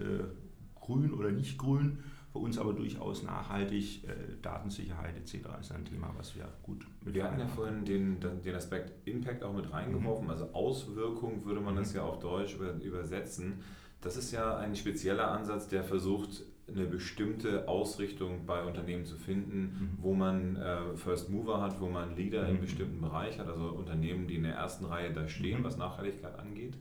grün 0.76 1.14
oder 1.14 1.32
nicht 1.32 1.58
grün, 1.58 2.00
für 2.31 2.39
uns 2.39 2.57
aber 2.57 2.74
durchaus 2.74 3.24
nachhaltig. 3.24 4.03
Äh, 4.03 4.41
Datensicherheit 4.41 5.15
etc. 5.17 5.48
ist 5.59 5.71
ein 5.71 5.86
Thema, 5.86 6.13
was 6.17 6.36
wir 6.36 6.48
gut 6.63 6.86
mit 7.03 7.15
Wir 7.15 7.24
hatten 7.24 7.39
ja 7.39 7.48
vorhin 7.48 7.86
den, 7.86 8.19
den 8.19 8.55
Aspekt 8.55 9.07
Impact 9.07 9.43
auch 9.43 9.53
mit 9.53 9.71
reingeworfen, 9.71 10.25
mhm. 10.25 10.31
also 10.31 10.45
Auswirkung 10.53 11.43
würde 11.45 11.62
man 11.62 11.74
mhm. 11.74 11.79
das 11.79 11.93
ja 11.93 12.03
auf 12.03 12.19
Deutsch 12.19 12.55
übersetzen. 12.55 13.62
Das 14.01 14.15
ist 14.15 14.31
ja 14.31 14.57
ein 14.57 14.75
spezieller 14.75 15.29
Ansatz, 15.31 15.67
der 15.67 15.83
versucht, 15.83 16.43
eine 16.74 16.86
bestimmte 16.86 17.67
Ausrichtung 17.67 18.45
bei 18.45 18.63
Unternehmen 18.63 19.05
zu 19.05 19.17
finden, 19.17 19.62
mhm. 19.62 19.89
wo 20.03 20.13
man 20.13 20.55
äh, 20.55 20.95
First 20.95 21.29
Mover 21.29 21.62
hat, 21.62 21.81
wo 21.81 21.88
man 21.88 22.15
Leader 22.15 22.43
mhm. 22.43 22.55
in 22.55 22.62
bestimmten 22.62 23.01
Bereich 23.01 23.39
hat, 23.39 23.48
also 23.48 23.69
Unternehmen, 23.69 24.27
die 24.27 24.36
in 24.36 24.43
der 24.43 24.53
ersten 24.53 24.86
Reihe 24.86 25.12
da 25.12 25.27
stehen, 25.27 25.62
mhm. 25.62 25.63
was 25.63 25.77
Nachhaltigkeit 25.77 26.38
angeht. 26.38 26.75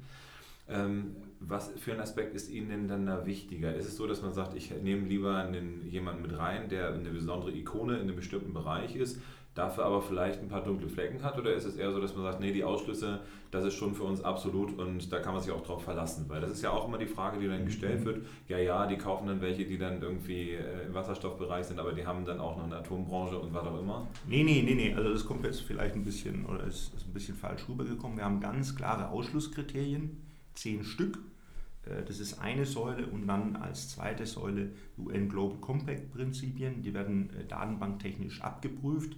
Ähm, 0.69 1.17
was 1.41 1.73
für 1.79 1.93
ein 1.93 2.01
Aspekt 2.01 2.35
ist 2.35 2.51
Ihnen 2.51 2.69
denn 2.69 2.89
dann 2.89 3.07
da 3.07 3.25
wichtiger? 3.25 3.75
Ist 3.75 3.87
es 3.87 3.97
so, 3.97 4.07
dass 4.07 4.23
man 4.23 4.33
sagt, 4.33 4.55
ich 4.55 4.71
nehme 4.83 5.07
lieber 5.07 5.37
einen, 5.37 5.87
jemanden 5.89 6.23
mit 6.23 6.37
rein, 6.37 6.69
der 6.69 6.93
eine 6.93 7.11
besondere 7.11 7.53
Ikone 7.53 7.97
in 7.97 8.03
einem 8.03 8.17
bestimmten 8.17 8.53
Bereich 8.53 8.97
ist, 8.97 9.21
dafür 9.55 9.87
aber 9.87 10.03
vielleicht 10.03 10.41
ein 10.41 10.49
paar 10.49 10.63
dunkle 10.63 10.89
Flecken 10.89 11.23
hat? 11.23 11.39
Oder 11.39 11.55
ist 11.55 11.65
es 11.65 11.77
eher 11.77 11.93
so, 11.93 12.01
dass 12.01 12.15
man 12.15 12.25
sagt, 12.25 12.41
nee, 12.41 12.53
die 12.53 12.65
Ausschlüsse, 12.65 13.21
das 13.51 13.65
ist 13.65 13.75
schon 13.75 13.95
für 13.95 14.05
uns 14.05 14.23
absolut 14.23 14.79
und 14.79 15.13
da 15.13 15.21
kann 15.21 15.33
man 15.33 15.43
sich 15.43 15.53
auch 15.53 15.63
drauf 15.63 15.85
verlassen? 15.85 16.25
Weil 16.29 16.41
das 16.41 16.51
ist 16.51 16.63
ja 16.63 16.71
auch 16.71 16.87
immer 16.89 16.99
die 16.99 17.07
Frage, 17.07 17.39
die 17.39 17.47
dann 17.47 17.65
gestellt 17.65 18.05
wird. 18.05 18.27
Ja, 18.49 18.59
ja, 18.59 18.87
die 18.87 18.97
kaufen 18.97 19.29
dann 19.29 19.41
welche, 19.41 19.65
die 19.65 19.79
dann 19.79 20.03
irgendwie 20.03 20.51
äh, 20.51 20.87
im 20.87 20.95
Wasserstoffbereich 20.95 21.67
sind, 21.67 21.79
aber 21.79 21.93
die 21.93 22.05
haben 22.05 22.25
dann 22.25 22.41
auch 22.41 22.57
noch 22.57 22.65
eine 22.65 22.77
Atombranche 22.77 23.39
und 23.39 23.55
was 23.55 23.65
auch 23.65 23.81
immer? 23.81 24.07
Nee, 24.27 24.43
nee, 24.43 24.63
nee, 24.65 24.75
nee. 24.75 24.95
Also 24.95 25.13
das 25.13 25.25
kommt 25.25 25.45
jetzt 25.45 25.61
vielleicht 25.61 25.95
ein 25.95 26.05
bisschen 26.05 26.47
oder 26.47 26.65
ist, 26.65 26.95
ist 26.95 27.07
ein 27.07 27.13
bisschen 27.13 27.37
falsch 27.37 27.69
rübergekommen. 27.69 28.17
Wir 28.17 28.25
haben 28.25 28.41
ganz 28.41 28.75
klare 28.75 29.09
Ausschlusskriterien 29.09 30.28
zehn 30.61 30.85
Stück. 30.85 31.19
Äh, 31.89 32.05
das 32.05 32.21
ist 32.21 32.39
eine 32.39 32.67
Säule 32.67 33.07
und 33.07 33.27
dann 33.27 33.57
als 33.57 33.89
zweite 33.91 34.27
Säule 34.27 34.73
UN 34.97 35.29
Global 35.29 35.59
Compact 35.59 36.11
Prinzipien. 36.13 36.83
Die 36.83 36.95
werden 36.95 37.31
äh, 37.31 37.45
datenbanktechnisch 37.47 38.43
abgeprüft, 38.43 39.17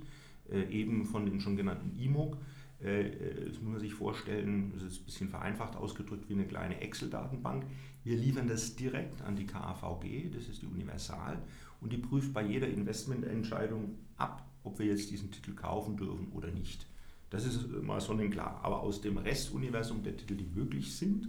äh, 0.50 0.62
eben 0.70 1.04
von 1.04 1.26
den 1.26 1.40
schon 1.40 1.56
genannten 1.56 1.99
IMOC. 1.99 2.37
Das 2.82 3.61
muss 3.61 3.73
man 3.73 3.78
sich 3.78 3.92
vorstellen, 3.92 4.73
das 4.73 4.85
ist 4.85 5.02
ein 5.02 5.04
bisschen 5.04 5.28
vereinfacht 5.28 5.76
ausgedrückt 5.76 6.30
wie 6.30 6.32
eine 6.32 6.47
kleine 6.47 6.80
Excel-Datenbank. 6.80 7.66
Wir 8.04 8.16
liefern 8.16 8.49
das 8.49 8.75
direkt 8.75 9.20
an 9.20 9.37
die 9.37 9.44
KAVG, 9.44 10.30
das 10.30 10.49
ist 10.49 10.62
die 10.62 10.66
Universal, 10.66 11.42
und 11.82 11.92
die 11.92 11.99
prüft 11.99 12.32
bei 12.32 12.42
jeder 12.42 12.68
Investmententscheidung 12.68 13.99
ab, 14.16 14.49
ob 14.64 14.78
wir 14.78 14.87
jetzt 14.87 15.11
diesen 15.11 15.30
Titel 15.30 15.52
kaufen 15.52 15.99
dürfen 15.99 16.28
oder 16.32 16.50
nicht. 16.50 16.87
Das 17.30 17.44
ist 17.44 17.68
mal 17.82 18.00
sonnenklar. 18.00 18.60
Aber 18.62 18.80
aus 18.80 19.00
dem 19.00 19.16
Restuniversum 19.16 20.02
der 20.02 20.16
Titel, 20.16 20.37
die 20.37 20.44
möglich 20.44 20.96
sind, 20.96 21.28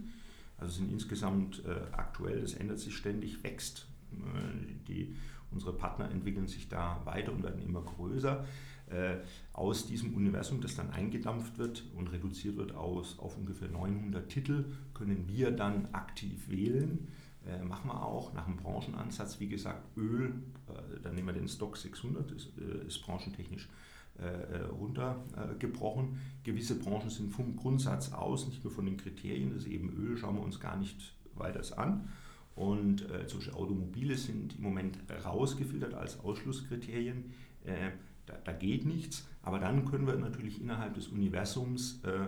also 0.58 0.74
sind 0.76 0.92
insgesamt 0.92 1.64
äh, 1.64 1.92
aktuell, 1.92 2.40
das 2.40 2.54
ändert 2.54 2.78
sich 2.78 2.96
ständig, 2.96 3.42
wächst. 3.42 3.86
Äh, 4.12 4.74
die, 4.88 5.16
unsere 5.50 5.72
Partner 5.72 6.10
entwickeln 6.10 6.46
sich 6.48 6.68
da 6.68 7.00
weiter 7.04 7.32
und 7.32 7.42
werden 7.42 7.62
immer 7.62 7.82
größer. 7.82 8.44
Äh, 8.90 9.18
aus 9.52 9.86
diesem 9.86 10.14
Universum, 10.14 10.60
das 10.60 10.74
dann 10.74 10.90
eingedampft 10.90 11.58
wird 11.58 11.84
und 11.96 12.12
reduziert 12.12 12.56
wird 12.56 12.74
aus, 12.74 13.18
auf 13.18 13.36
ungefähr 13.36 13.68
900 13.68 14.28
Titel, 14.28 14.64
können 14.94 15.28
wir 15.28 15.52
dann 15.52 15.88
aktiv 15.92 16.48
wählen. 16.48 17.08
Äh, 17.46 17.62
machen 17.64 17.88
wir 17.88 18.04
auch 18.04 18.32
nach 18.34 18.44
dem 18.44 18.56
Branchenansatz, 18.56 19.40
wie 19.40 19.48
gesagt, 19.48 19.96
Öl, 19.96 20.34
äh, 20.68 21.00
dann 21.02 21.14
nehmen 21.14 21.28
wir 21.28 21.32
den 21.32 21.48
Stock 21.48 21.76
600, 21.76 22.30
ist, 22.32 22.50
äh, 22.58 22.86
ist 22.86 23.02
branchentechnisch 23.02 23.68
runtergebrochen. 24.78 26.18
Gewisse 26.44 26.78
Branchen 26.78 27.10
sind 27.10 27.32
vom 27.32 27.56
Grundsatz 27.56 28.12
aus, 28.12 28.46
nicht 28.46 28.62
nur 28.62 28.72
von 28.72 28.84
den 28.84 28.96
Kriterien, 28.96 29.50
das 29.52 29.64
ist 29.64 29.68
eben 29.68 29.90
Öl, 29.96 30.16
schauen 30.16 30.36
wir 30.36 30.42
uns 30.42 30.60
gar 30.60 30.76
nicht 30.76 31.14
weiter 31.34 31.62
an. 31.78 32.08
Und 32.54 33.08
äh, 33.10 33.26
solche 33.26 33.54
Automobile 33.54 34.16
sind 34.16 34.56
im 34.56 34.62
Moment 34.62 34.98
rausgefiltert 35.24 35.94
als 35.94 36.20
Ausschlusskriterien. 36.20 37.32
Äh, 37.64 37.92
da, 38.26 38.34
da, 38.44 38.52
geht 38.52 38.84
nichts, 38.84 39.26
aber 39.42 39.58
dann 39.58 39.84
können 39.84 40.06
wir 40.06 40.14
natürlich 40.16 40.60
innerhalb 40.60 40.94
des 40.94 41.08
Universums 41.08 42.00
äh, 42.04 42.26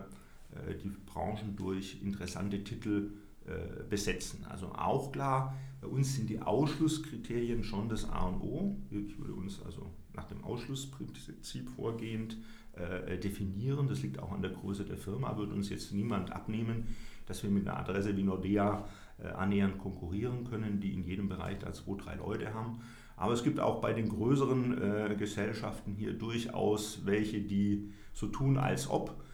äh 0.70 0.76
die 0.82 0.88
Branchen 0.88 1.54
durch 1.56 2.02
interessante 2.02 2.64
Titel 2.64 3.12
äh, 3.46 3.84
besetzen. 3.88 4.44
Also 4.48 4.72
auch 4.72 5.12
klar, 5.12 5.56
bei 5.80 5.88
uns 5.88 6.14
sind 6.14 6.30
die 6.30 6.40
Ausschlusskriterien 6.40 7.62
schon 7.62 7.88
das 7.88 8.08
A 8.08 8.26
und 8.26 8.40
O. 8.40 8.76
Ich 8.90 9.18
würde 9.18 9.34
uns 9.34 9.60
also 9.62 9.90
nach 10.14 10.24
dem 10.24 10.42
Ausschlussprinzip 10.44 11.68
vorgehend 11.70 12.36
äh, 12.74 13.18
definieren. 13.18 13.88
Das 13.88 14.02
liegt 14.02 14.18
auch 14.18 14.32
an 14.32 14.42
der 14.42 14.50
Größe 14.50 14.84
der 14.84 14.96
Firma, 14.96 15.36
wird 15.36 15.52
uns 15.52 15.70
jetzt 15.70 15.92
niemand 15.92 16.32
abnehmen, 16.32 16.88
dass 17.26 17.42
wir 17.42 17.50
mit 17.50 17.66
einer 17.66 17.78
Adresse 17.78 18.16
wie 18.16 18.22
Nordea 18.22 18.84
äh, 19.22 19.28
annähernd 19.28 19.78
konkurrieren 19.78 20.44
können, 20.44 20.80
die 20.80 20.92
in 20.92 21.04
jedem 21.04 21.28
Bereich 21.28 21.58
da 21.58 21.72
zwei, 21.72 21.96
drei 21.96 22.16
Leute 22.16 22.52
haben. 22.52 22.80
Aber 23.16 23.32
es 23.32 23.44
gibt 23.44 23.60
auch 23.60 23.80
bei 23.80 23.92
den 23.92 24.08
größeren 24.08 24.82
äh, 24.82 25.16
Gesellschaften 25.16 25.94
hier 25.94 26.14
durchaus 26.14 27.06
welche, 27.06 27.40
die 27.40 27.92
so 28.12 28.26
tun, 28.26 28.58
als 28.58 28.90
ob 28.90 29.24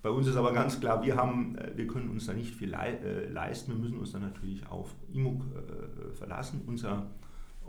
bei 0.00 0.10
uns 0.10 0.28
ist 0.28 0.36
aber 0.36 0.52
ganz 0.52 0.78
klar, 0.78 1.02
wir, 1.04 1.16
haben, 1.16 1.56
äh, 1.58 1.76
wir 1.76 1.86
können 1.86 2.10
uns 2.10 2.26
da 2.26 2.32
nicht 2.32 2.54
viel 2.54 2.72
äh, 2.72 3.28
leisten. 3.30 3.72
Wir 3.72 3.78
müssen 3.78 3.98
uns 3.98 4.12
dann 4.12 4.22
natürlich 4.22 4.66
auf 4.68 4.94
IMUG 5.12 5.42
äh, 5.42 6.12
verlassen. 6.12 6.62
Unser, 6.66 7.06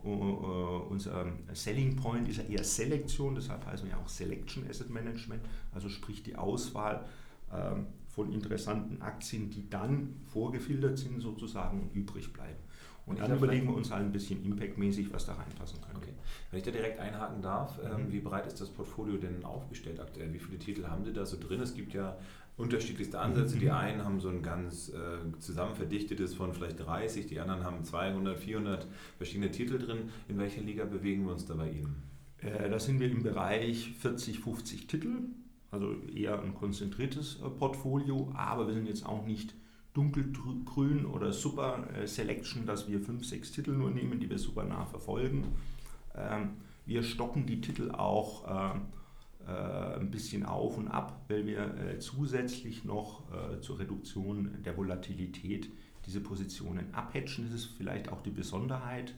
unser 0.03 1.27
Selling 1.53 1.96
Point 1.96 2.29
ist 2.29 2.38
ja 2.38 2.44
eher 2.44 2.63
Selektion, 2.63 3.36
deshalb 3.36 3.65
heißen 3.65 3.86
wir 3.86 3.96
ja 3.96 4.01
auch 4.01 4.10
Selection 4.10 4.68
Asset 4.70 4.89
Management, 4.89 5.41
also 5.74 5.89
sprich 5.89 6.24
die 6.24 6.36
Auswahl 6.36 7.06
ähm, 7.53 7.88
von 8.08 8.32
interessanten 8.32 9.01
Aktien, 9.01 9.50
die 9.50 9.70
dann 9.70 10.15
vorgefiltert 10.25 10.98
sind 10.98 11.22
sozusagen 11.22 11.82
und 11.82 11.96
übrig 11.96 12.34
bleiben. 12.34 12.58
Und 13.06 13.20
dann 13.20 13.36
überlegen 13.36 13.68
wir 13.68 13.75
uns 13.75 13.89
halt 13.89 14.03
ein 14.03 14.12
bisschen 14.12 14.46
impactmäßig, 14.46 15.12
was 15.12 15.25
da 15.25 15.34
reinpassen 15.34 15.82
kann. 15.82 15.96
Okay. 15.96 16.13
Wenn 16.51 16.60
ich 16.60 16.65
da 16.65 16.70
direkt 16.70 17.00
einhaken 17.00 17.41
darf, 17.41 17.79
ähm, 17.84 18.06
mhm. 18.06 18.12
wie 18.12 18.20
breit 18.20 18.46
ist 18.46 18.62
das 18.62 18.70
Portfolio 18.70 19.18
denn 19.18 19.44
aufgestellt 19.44 20.00
aktuell? 20.00 20.32
Wie 20.32 20.38
viele 20.38 20.60
Titel 20.60 20.86
haben 20.86 21.03
Sie 21.03 21.12
da 21.12 21.25
so 21.25 21.38
drin? 21.39 21.60
Es 21.60 21.74
gibt 21.74 21.94
ja 21.94 22.18
unterschiedlichste 22.60 23.20
Ansätze. 23.20 23.58
Die 23.58 23.66
mhm. 23.66 23.72
einen 23.72 24.06
haben 24.06 24.20
so 24.20 24.30
ein 24.30 24.44
ganz 24.44 24.89
äh, 24.89 25.39
zusammen 25.39 25.75
von 25.75 26.54
vielleicht 26.54 26.80
30, 26.80 27.28
die 27.28 27.39
anderen 27.39 27.63
haben 27.63 27.84
200, 27.84 28.38
400 28.38 28.88
verschiedene 29.18 29.50
Titel 29.50 29.80
drin. 29.80 30.10
In 30.28 30.38
welcher 30.38 30.62
Liga 30.62 30.86
bewegen 30.86 31.25
wir 31.25 31.32
uns 31.32 31.46
da 31.46 31.56
bei 31.56 31.70
Ihnen? 31.70 32.04
Äh, 32.39 32.70
da 32.70 32.80
sind 32.80 33.00
wir 33.00 33.10
im 33.10 33.24
Bereich 33.24 33.94
40, 34.00 34.39
50 34.39 34.88
Titel, 34.88 35.10
also 35.72 35.96
eher 36.13 36.42
ein 36.42 36.54
konzentriertes 36.54 37.42
äh, 37.42 37.50
Portfolio, 37.50 38.32
aber 38.36 38.68
wir 38.68 38.74
sind 38.74 38.88
jetzt 38.88 39.06
auch 39.06 39.25
nicht 39.25 39.56
dunkelgrün 39.94 41.06
oder 41.06 41.32
Super 41.32 41.88
äh, 41.96 42.08
Selection, 42.08 42.66
dass 42.66 42.89
wir 42.89 43.00
fünf, 43.00 43.25
sechs 43.25 43.51
Titel 43.51 43.72
nur 43.72 43.89
nehmen, 43.89 44.20
die 44.20 44.30
wir 44.30 44.38
super 44.38 44.63
nah 44.63 44.86
verfolgen. 44.86 45.46
Ähm, 46.16 46.51
wir 46.86 47.04
stocken 47.04 47.46
die 47.46 47.62
Titel 47.62 47.92
auch 47.92 48.75
ein 49.46 50.12
bisschen 50.12 50.46
auf 50.46 50.77
und 50.77 50.88
ab, 50.88 51.25
weil 51.27 51.46
wir 51.46 51.98
zusätzlich 52.00 52.86
noch 52.86 53.24
zur 53.62 53.79
Reduktion 53.79 54.62
der 54.63 54.77
Volatilität 54.77 55.69
diese 56.05 56.22
Positionen 56.22 56.93
abhatchen. 56.93 57.46
Das 57.46 57.53
ist 57.53 57.65
vielleicht 57.65 58.10
auch 58.12 58.22
die 58.22 58.31
Besonderheit 58.31 59.15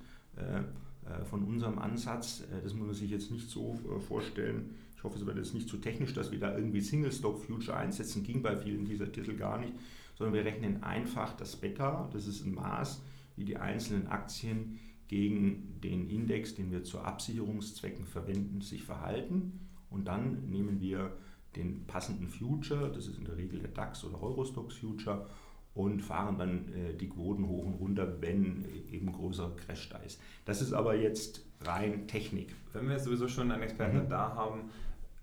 von 1.30 1.44
unserem 1.44 1.80
Ansatz. 1.80 2.44
Das 2.64 2.74
muss 2.74 2.86
man 2.86 2.96
sich 2.96 3.12
jetzt 3.12 3.32
nicht 3.32 3.50
so 3.50 3.78
vorstellen. 4.08 4.76
Ich 4.96 5.04
hoffe, 5.04 5.18
es 5.18 5.26
wird 5.26 5.38
jetzt 5.38 5.54
nicht 5.54 5.68
zu 5.68 5.78
technisch, 5.78 6.14
dass 6.14 6.32
wir 6.32 6.40
da 6.40 6.56
irgendwie 6.56 6.82
Single 6.82 7.12
Stock 7.12 7.40
Future 7.44 7.76
einsetzen. 7.76 8.24
Ging 8.24 8.42
bei 8.42 8.56
vielen 8.56 8.86
dieser 8.86 9.12
Titel 9.12 9.36
gar 9.36 9.60
nicht 9.60 9.74
sondern 10.22 10.36
wir 10.36 10.46
rechnen 10.46 10.84
einfach 10.84 11.36
das 11.36 11.56
Beta, 11.56 12.08
das 12.14 12.28
ist 12.28 12.46
ein 12.46 12.54
Maß, 12.54 13.02
wie 13.38 13.44
die 13.44 13.58
einzelnen 13.58 14.06
Aktien 14.06 14.78
gegen 15.08 15.80
den 15.82 16.08
Index, 16.12 16.54
den 16.54 16.70
wir 16.70 16.84
zu 16.84 17.00
Absicherungszwecken 17.00 18.06
verwenden, 18.06 18.62
sich 18.62 18.84
verhalten. 18.84 19.71
Und 19.92 20.06
dann 20.06 20.50
nehmen 20.50 20.82
wir 20.82 21.12
den 21.56 21.86
passenden 21.86 22.28
Future, 22.30 22.92
das 22.92 23.08
ist 23.08 23.18
in 23.18 23.26
der 23.26 23.38
Regel 23.38 23.60
der 23.60 23.70
DAX 23.70 24.04
oder 24.04 24.22
Eurostox 24.22 24.76
Future, 24.76 25.28
und 25.74 26.02
fahren 26.02 26.38
dann 26.38 26.74
äh, 26.74 26.94
die 26.94 27.08
Quoten 27.08 27.48
hoch 27.48 27.66
und 27.66 27.74
runter, 27.76 28.22
wenn 28.22 28.66
eben 28.92 29.12
größer 29.12 29.52
Crash 29.56 29.90
da 29.90 29.98
ist. 30.00 30.20
Das 30.44 30.62
ist 30.62 30.74
aber 30.74 30.96
jetzt 30.96 31.46
rein 31.62 32.08
Technik. 32.08 32.54
Wenn 32.74 32.88
wir 32.88 32.94
jetzt 32.94 33.06
sowieso 33.06 33.28
schon 33.28 33.52
einen 33.52 33.64
Experten 33.64 34.04
mhm. 34.04 34.10
da 34.10 34.36
haben, 34.36 34.70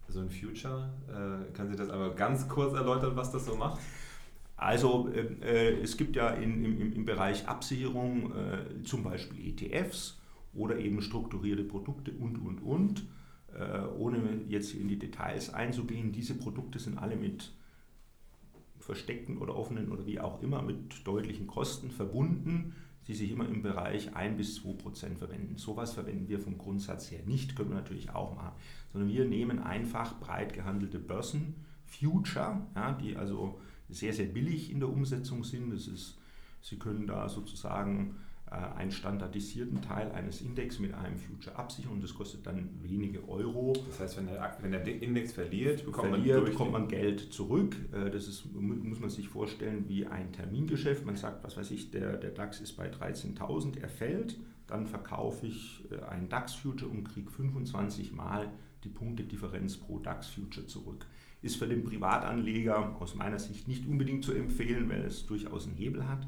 so 0.09 0.21
ein 0.21 0.31
Future, 0.31 0.89
äh, 1.09 1.53
können 1.53 1.71
Sie 1.71 1.77
das 1.77 1.91
aber 1.91 2.15
ganz 2.15 2.49
kurz 2.49 2.73
erläutern, 2.75 3.15
was 3.15 3.31
das 3.31 3.45
so 3.45 3.57
macht? 3.57 3.79
Also 4.57 5.11
äh, 5.13 5.21
äh, 5.43 5.83
es 5.83 5.97
gibt 5.97 6.17
ja 6.17 6.31
in, 6.31 6.65
im, 6.65 6.93
im 6.93 7.05
Bereich 7.05 7.47
Absicherung 7.47 8.33
äh, 8.35 8.83
zum 8.85 9.05
Beispiel 9.05 9.49
ETFs 9.51 10.19
oder 10.55 10.79
eben 10.79 11.03
strukturierte 11.03 11.63
Produkte 11.63 12.13
und, 12.13 12.39
und, 12.39 12.59
und. 12.61 13.07
Äh, 13.55 13.87
ohne 13.97 14.43
jetzt 14.49 14.75
in 14.75 14.89
die 14.89 14.99
Details 14.99 15.53
einzugehen, 15.53 16.13
diese 16.13 16.35
Produkte 16.35 16.79
sind 16.79 16.99
alle 16.99 17.17
mit 17.17 17.53
versteckten 18.79 19.39
oder 19.39 19.57
offenen 19.57 19.91
oder 19.91 20.07
wie 20.07 20.21
auch 20.21 20.43
immer 20.43 20.63
mit 20.63 21.07
deutlichen 21.07 21.47
Kosten 21.47 21.91
verbunden, 21.91 22.75
die 23.07 23.15
sich 23.15 23.31
immer 23.31 23.49
im 23.49 23.63
Bereich 23.63 24.15
1 24.15 24.37
bis 24.37 24.57
2 24.57 24.73
Prozent 24.75 25.19
verwenden. 25.19 25.57
Sowas 25.57 25.95
verwenden 25.95 26.29
wir 26.29 26.39
vom 26.39 26.59
Grundsatz 26.59 27.11
her 27.11 27.21
nicht, 27.27 27.57
können 27.57 27.71
wir 27.71 27.77
natürlich 27.77 28.11
auch 28.11 28.37
machen, 28.37 28.53
sondern 28.93 29.11
wir 29.11 29.25
nehmen 29.25 29.59
einfach 29.59 30.19
breit 30.21 30.53
gehandelte 30.53 30.99
Börsen, 30.99 31.55
Future, 31.87 32.67
ja, 32.75 32.93
die 32.93 33.17
also 33.17 33.61
sehr, 33.89 34.13
sehr 34.13 34.27
billig 34.27 34.71
in 34.71 34.81
der 34.81 34.91
Umsetzung 34.91 35.43
sind. 35.43 35.71
Das 35.73 35.87
ist, 35.87 36.19
Sie 36.61 36.79
können 36.79 37.07
da 37.07 37.29
sozusagen 37.29 38.17
einen 38.51 38.91
standardisierten 38.91 39.83
Teil 39.83 40.11
eines 40.13 40.41
Index 40.41 40.79
mit 40.79 40.95
einem 40.95 41.19
Future 41.19 41.57
absichern 41.57 41.93
und 41.93 42.03
das 42.03 42.15
kostet 42.15 42.47
dann 42.47 42.71
wenige 42.83 43.29
Euro. 43.29 43.75
Das 43.89 44.01
heißt, 44.01 44.17
wenn 44.19 44.27
der, 44.27 44.57
wenn 44.61 44.71
der 44.71 45.03
Index 45.03 45.33
verliert, 45.33 45.85
bekommt, 45.85 46.09
verliert, 46.09 46.43
man, 46.43 46.51
bekommt 46.51 46.73
man 46.73 46.89
Geld 46.89 47.33
zurück. 47.33 47.77
Äh, 47.93 48.11
das 48.11 48.27
ist, 48.27 48.47
muss 48.55 49.01
man 49.01 49.11
sich 49.11 49.29
vorstellen 49.29 49.85
wie 49.89 50.07
ein 50.07 50.33
Termingeschäft. 50.33 51.05
Man 51.05 51.17
sagt, 51.17 51.45
was 51.45 51.57
weiß 51.57 51.71
ich, 51.71 51.91
der, 51.91 52.17
der 52.17 52.31
DAX 52.31 52.61
ist 52.61 52.73
bei 52.77 52.91
13.000, 52.91 53.81
er 53.81 53.89
fällt, 53.89 54.37
dann 54.67 54.87
verkaufe 54.87 55.47
ich 55.47 55.85
äh, 55.91 56.03
einen 56.05 56.29
DAX-Future 56.29 56.91
und 56.91 57.05
kriege 57.05 57.31
25 57.31 58.13
Mal 58.13 58.51
die 58.85 58.89
Punktedifferenz 58.91 59.77
pro 59.77 59.99
DAX-Future 59.99 60.67
zurück 60.67 61.07
ist 61.41 61.57
für 61.57 61.69
den 61.69 61.85
Privatanleger 61.85 62.97
aus 63.01 63.15
meiner 63.15 63.39
Sicht 63.39 63.69
nicht 63.69 63.87
unbedingt 63.87 64.25
zu 64.25 64.33
empfehlen, 64.33 64.89
weil 64.89 65.03
es 65.03 65.25
durchaus 65.27 65.67
einen 65.67 65.77
Hebel 65.77 66.09
hat. 66.09 66.27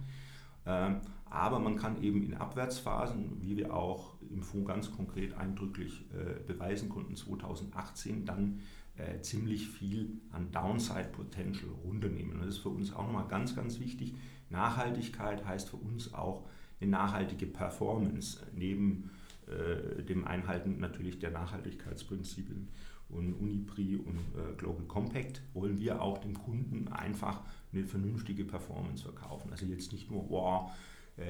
Aber 1.31 1.61
man 1.61 1.77
kann 1.77 2.03
eben 2.03 2.23
in 2.23 2.35
Abwärtsphasen, 2.35 3.41
wie 3.41 3.57
wir 3.57 3.75
auch 3.75 4.15
im 4.31 4.43
Fonds 4.43 4.67
ganz 4.67 4.91
konkret 4.91 5.35
eindrücklich 5.35 6.05
äh, 6.13 6.41
beweisen 6.45 6.89
konnten, 6.89 7.15
2018 7.17 8.27
dann 8.27 8.61
äh, 8.97 9.21
ziemlich 9.21 9.69
viel 9.69 10.21
an 10.33 10.51
Downside 10.51 11.11
Potential 11.13 11.71
runternehmen. 11.85 12.33
Und 12.35 12.41
das 12.41 12.57
ist 12.57 12.59
für 12.59 12.69
uns 12.69 12.93
auch 12.93 13.05
nochmal 13.07 13.29
ganz, 13.29 13.55
ganz 13.55 13.79
wichtig. 13.79 14.15
Nachhaltigkeit 14.51 15.47
heißt 15.47 15.71
für 15.71 15.77
uns 15.77 16.13
auch 16.13 16.47
eine 16.81 16.91
nachhaltige 16.91 17.47
Performance 17.47 18.45
neben 18.53 19.11
äh, 19.47 20.03
dem 20.03 20.25
Einhalten 20.25 20.79
natürlich 20.81 21.21
der 21.21 21.31
Nachhaltigkeitsprinzipien 21.31 22.69
und 23.09 23.35
Unipri 23.35 23.97
und 23.97 24.19
äh, 24.19 24.55
Global 24.57 24.85
Compact 24.87 25.43
wollen 25.53 25.79
wir 25.79 26.01
auch 26.01 26.19
dem 26.19 26.35
Kunden 26.35 26.89
einfach 26.89 27.43
eine 27.73 27.85
vernünftige 27.85 28.45
Performance 28.45 29.03
verkaufen. 29.03 29.51
Also 29.51 29.67
jetzt 29.67 29.93
nicht 29.93 30.11
nur, 30.11 30.29
wow, 30.29 30.71
äh, 30.71 30.75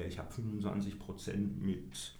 ich 0.07 0.19
habe 0.19 0.29
25% 0.33 1.59
mit 1.59 2.13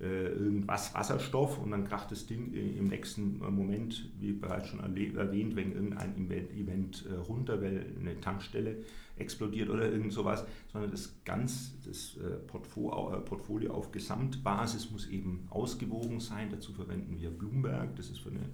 äh, 0.00 0.28
irgendwas 0.28 0.94
Wasserstoff 0.94 1.58
und 1.58 1.70
dann 1.70 1.84
kracht 1.84 2.10
das 2.10 2.26
Ding 2.26 2.52
im 2.52 2.88
nächsten 2.88 3.38
Moment, 3.38 4.10
wie 4.18 4.32
bereits 4.32 4.68
schon 4.68 4.80
erwähnt, 4.80 5.56
wenn 5.56 5.72
irgendein 5.72 6.16
Event, 6.18 7.06
äh, 7.06 7.14
runter, 7.14 7.62
weil 7.62 7.86
eine 7.98 8.20
Tankstelle 8.20 8.76
explodiert 9.16 9.70
oder 9.70 9.90
irgend 9.90 10.12
sowas, 10.12 10.44
sondern 10.70 10.90
das 10.90 11.14
ganz 11.24 11.72
das 11.86 12.18
äh, 12.18 12.36
Portfolio 12.46 13.72
auf 13.72 13.90
Gesamtbasis 13.90 14.90
muss 14.90 15.06
eben 15.06 15.46
ausgewogen 15.48 16.20
sein. 16.20 16.50
Dazu 16.50 16.72
verwenden 16.72 17.18
wir 17.18 17.30
Bloomberg, 17.30 17.96
das 17.96 18.10
ist 18.10 18.18
für 18.18 18.30
eine 18.30 18.50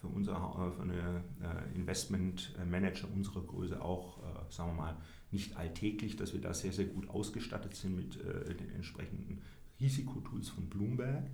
für, 0.00 0.08
unser, 0.08 0.32
äh, 0.32 0.72
für 0.72 0.82
eine 0.82 1.22
äh, 1.42 1.76
Investmentmanager 1.76 3.06
unserer 3.14 3.42
Größe 3.42 3.80
auch, 3.80 4.18
äh, 4.18 4.52
sagen 4.52 4.70
wir 4.70 4.82
mal, 4.82 4.96
nicht 5.32 5.56
alltäglich, 5.56 6.16
dass 6.16 6.32
wir 6.32 6.40
da 6.40 6.52
sehr, 6.54 6.72
sehr 6.72 6.86
gut 6.86 7.08
ausgestattet 7.08 7.74
sind 7.74 7.96
mit 7.96 8.16
den 8.16 8.70
entsprechenden 8.70 9.40
Risikotools 9.80 10.48
von 10.48 10.66
Bloomberg. 10.66 11.24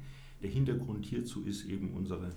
Der 0.43 0.51
Hintergrund 0.51 1.07
hierzu 1.07 1.45
ist 1.45 1.65
eben 1.65 1.95
unsere, 1.95 2.35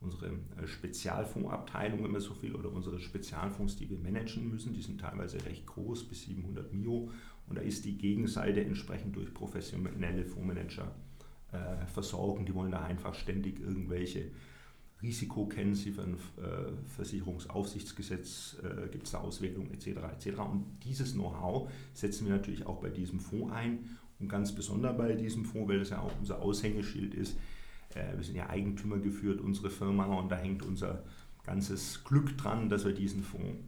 unsere 0.00 0.30
Spezialfondsabteilung, 0.64 2.02
wenn 2.02 2.10
man 2.10 2.20
so 2.20 2.34
viel, 2.34 2.54
oder 2.54 2.72
unsere 2.72 2.98
Spezialfonds, 2.98 3.76
die 3.76 3.90
wir 3.90 3.98
managen 3.98 4.48
müssen. 4.48 4.72
Die 4.72 4.82
sind 4.82 5.00
teilweise 5.00 5.44
recht 5.44 5.66
groß, 5.66 6.08
bis 6.08 6.22
700 6.22 6.72
Mio. 6.72 7.10
Und 7.46 7.56
da 7.56 7.62
ist 7.62 7.84
die 7.84 7.98
Gegenseite 7.98 8.64
entsprechend 8.64 9.16
durch 9.16 9.32
professionelle 9.34 10.24
Fondsmanager 10.24 10.94
äh, 11.52 11.86
versorgen. 11.86 12.46
Die 12.46 12.54
wollen 12.54 12.70
da 12.70 12.82
einfach 12.82 13.14
ständig 13.14 13.60
irgendwelche 13.60 14.30
Risiko 15.02 15.46
kennen 15.46 15.74
Sie 15.74 15.90
ein 15.98 16.14
äh, 16.14 16.72
Versicherungsaufsichtsgesetz, 16.86 18.56
äh, 18.62 18.88
gibt 18.88 19.06
es 19.06 19.12
da 19.12 19.18
Auswertungen 19.18 19.72
etc. 19.72 19.86
etc. 20.12 20.38
Und 20.40 20.64
dieses 20.84 21.14
Know-how 21.14 21.70
setzen 21.92 22.26
wir 22.26 22.34
natürlich 22.34 22.66
auch 22.66 22.80
bei 22.80 22.90
diesem 22.90 23.18
Fonds 23.18 23.52
ein 23.52 23.98
und 24.20 24.28
ganz 24.28 24.54
besonders 24.54 24.96
bei 24.96 25.14
diesem 25.14 25.44
Fonds, 25.44 25.68
weil 25.68 25.80
das 25.80 25.90
ja 25.90 26.00
auch 26.00 26.12
unser 26.20 26.40
Aushängeschild 26.40 27.14
ist. 27.14 27.36
Äh, 27.94 28.16
wir 28.16 28.22
sind 28.22 28.36
ja 28.36 28.48
Eigentümer 28.48 28.98
geführt, 28.98 29.40
unsere 29.40 29.70
Firma, 29.70 30.04
und 30.04 30.30
da 30.30 30.36
hängt 30.36 30.62
unser 30.64 31.02
ganzes 31.44 32.04
Glück 32.04 32.38
dran, 32.38 32.68
dass 32.68 32.84
wir 32.84 32.92
diesen 32.92 33.24
Fonds 33.24 33.58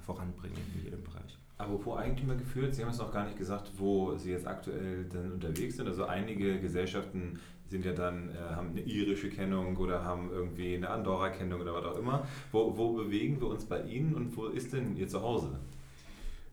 voranbringen 0.00 0.56
in 0.74 0.84
jedem 0.84 1.04
Bereich. 1.04 1.38
Apropos 1.58 1.98
Eigentümer 1.98 2.36
geführt, 2.36 2.74
Sie 2.74 2.82
haben 2.82 2.90
es 2.90 2.98
noch 2.98 3.12
gar 3.12 3.24
nicht 3.24 3.36
gesagt, 3.36 3.72
wo 3.76 4.16
Sie 4.16 4.30
jetzt 4.30 4.46
aktuell 4.46 5.04
dann 5.12 5.32
unterwegs 5.32 5.76
sind. 5.76 5.88
Also 5.88 6.04
einige 6.04 6.60
Gesellschaften 6.60 7.40
sind 7.68 7.84
ja 7.84 7.92
dann, 7.92 8.30
äh, 8.30 8.54
haben 8.54 8.70
eine 8.70 8.80
irische 8.80 9.28
Kennung 9.28 9.76
oder 9.76 10.02
haben 10.04 10.30
irgendwie 10.30 10.74
eine 10.76 10.90
Andorra-Kennung 10.90 11.60
oder 11.60 11.74
was 11.74 11.84
auch 11.84 11.98
immer. 11.98 12.26
Wo, 12.52 12.76
wo 12.76 12.94
bewegen 12.94 13.40
wir 13.40 13.48
uns 13.48 13.64
bei 13.64 13.82
Ihnen 13.82 14.14
und 14.14 14.36
wo 14.36 14.46
ist 14.46 14.72
denn 14.72 14.96
Ihr 14.96 15.08
Zuhause? 15.08 15.58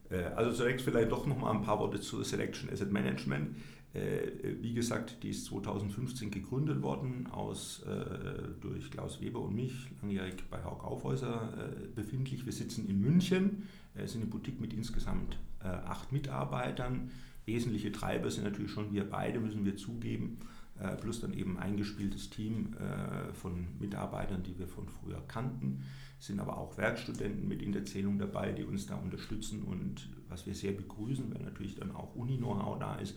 Äh, 0.10 0.26
also 0.36 0.52
zunächst 0.52 0.86
vielleicht 0.86 1.12
doch 1.12 1.26
noch 1.26 1.38
mal 1.38 1.52
ein 1.52 1.62
paar 1.62 1.80
Worte 1.80 2.00
zu 2.00 2.24
Selection 2.24 2.70
Asset 2.70 2.92
Management. 2.92 3.58
Äh, 3.94 4.56
wie 4.62 4.74
gesagt, 4.74 5.24
die 5.24 5.30
ist 5.30 5.46
2015 5.46 6.32
gegründet 6.32 6.82
worden 6.82 7.28
aus, 7.32 7.84
äh, 7.84 8.50
durch 8.62 8.92
Klaus 8.92 9.22
Weber 9.22 9.42
und 9.42 9.56
mich, 9.56 9.90
langjährig 10.02 10.36
bei 10.50 10.64
Haug 10.64 10.84
Aufhäuser 10.84 11.50
befindlich. 11.96 12.46
Wir 12.46 12.54
sitzen 12.54 12.88
in 12.88 13.00
München, 13.00 13.64
sind 14.06 14.22
eine 14.22 14.30
Boutique 14.30 14.60
mit 14.60 14.74
insgesamt 14.74 15.38
acht 15.62 16.12
Mitarbeitern. 16.12 17.10
Wesentliche 17.46 17.92
Treiber 17.92 18.30
sind 18.30 18.44
natürlich 18.44 18.72
schon 18.72 18.92
wir 18.92 19.10
beide, 19.10 19.40
müssen 19.40 19.66
wir 19.66 19.78
zugeben. 19.78 20.40
Äh, 20.78 20.98
plus 20.98 21.22
dann 21.22 21.34
eben 21.34 21.58
ein 21.58 21.72
eingespieltes 21.72 22.30
Team 22.30 22.74
äh, 22.74 23.34
von 23.34 23.66
Mitarbeitern, 23.80 24.44
die 24.44 24.60
wir 24.60 24.68
von 24.68 24.90
früher 24.90 25.24
kannten. 25.26 25.84
Es 26.20 26.28
sind 26.28 26.42
aber 26.42 26.58
auch 26.58 26.78
Werkstudenten 26.78 27.48
mit 27.48 27.62
in 27.62 27.72
der 27.72 27.86
Zählung 27.86 28.20
dabei, 28.20 28.52
die 28.52 28.66
uns 28.66 28.86
da 28.86 28.96
unterstützen 28.96 29.64
und 29.64 30.10
was 30.28 30.46
wir 30.46 30.54
sehr 30.54 30.74
begrüßen, 30.74 31.34
weil 31.34 31.44
natürlich 31.44 31.76
dann 31.76 31.92
auch 31.92 32.14
Uni-Know-how 32.16 32.78
da 32.78 32.96
ist, 32.96 33.16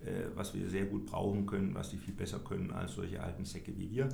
äh, 0.00 0.24
was 0.34 0.54
wir 0.54 0.70
sehr 0.70 0.86
gut 0.86 1.04
brauchen 1.04 1.44
können, 1.44 1.74
was 1.74 1.90
die 1.90 1.98
viel 1.98 2.14
besser 2.14 2.38
können 2.38 2.70
als 2.70 2.94
solche 2.94 3.22
alten 3.22 3.44
Säcke 3.44 3.76
wie 3.76 3.90
wir. 3.90 4.08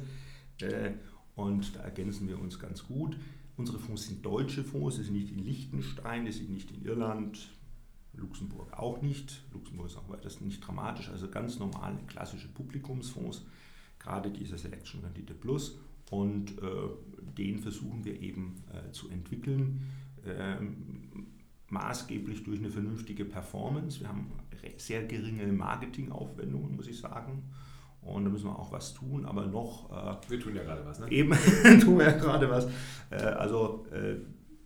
Und 1.34 1.74
da 1.74 1.80
ergänzen 1.80 2.28
wir 2.28 2.38
uns 2.38 2.58
ganz 2.58 2.86
gut. 2.86 3.16
Unsere 3.56 3.78
Fonds 3.78 4.06
sind 4.06 4.24
deutsche 4.24 4.62
Fonds, 4.62 4.96
sie 4.96 5.02
sind 5.02 5.14
nicht 5.14 5.32
in 5.32 5.40
Liechtenstein, 5.40 6.26
sie 6.26 6.32
sind 6.32 6.50
nicht 6.50 6.70
in 6.70 6.84
Irland, 6.84 7.48
Luxemburg 8.14 8.72
auch 8.72 9.02
nicht. 9.02 9.44
Luxemburg 9.52 9.86
ist 9.86 9.96
auch 9.96 10.08
weiters 10.08 10.40
nicht 10.40 10.66
dramatisch, 10.66 11.08
also 11.08 11.28
ganz 11.28 11.58
normale 11.58 11.98
klassische 12.06 12.48
Publikumsfonds, 12.48 13.44
gerade 13.98 14.30
diese 14.30 14.58
Selection 14.58 15.02
Rendite 15.02 15.34
Plus. 15.34 15.78
Und 16.10 16.58
äh, 16.58 16.88
den 17.38 17.58
versuchen 17.58 18.04
wir 18.04 18.20
eben 18.20 18.62
äh, 18.70 18.92
zu 18.92 19.08
entwickeln, 19.08 19.80
ähm, 20.26 21.26
maßgeblich 21.70 22.44
durch 22.44 22.58
eine 22.58 22.70
vernünftige 22.70 23.24
Performance. 23.24 24.00
Wir 24.00 24.08
haben 24.08 24.30
sehr 24.76 25.04
geringe 25.04 25.46
Marketingaufwendungen, 25.46 26.76
muss 26.76 26.86
ich 26.86 26.98
sagen. 26.98 27.44
Und 28.02 28.24
da 28.24 28.30
müssen 28.30 28.46
wir 28.46 28.58
auch 28.58 28.72
was 28.72 28.94
tun, 28.94 29.24
aber 29.24 29.46
noch. 29.46 29.90
Äh, 29.90 30.30
wir 30.30 30.40
tun 30.40 30.56
ja 30.56 30.64
gerade 30.64 30.84
was, 30.84 30.98
ne? 30.98 31.10
Eben 31.10 31.30
tun 31.80 31.98
wir 31.98 32.06
ja 32.06 32.18
gerade 32.18 32.50
was. 32.50 32.66
Äh, 33.10 33.16
also 33.16 33.86
äh, 33.92 34.16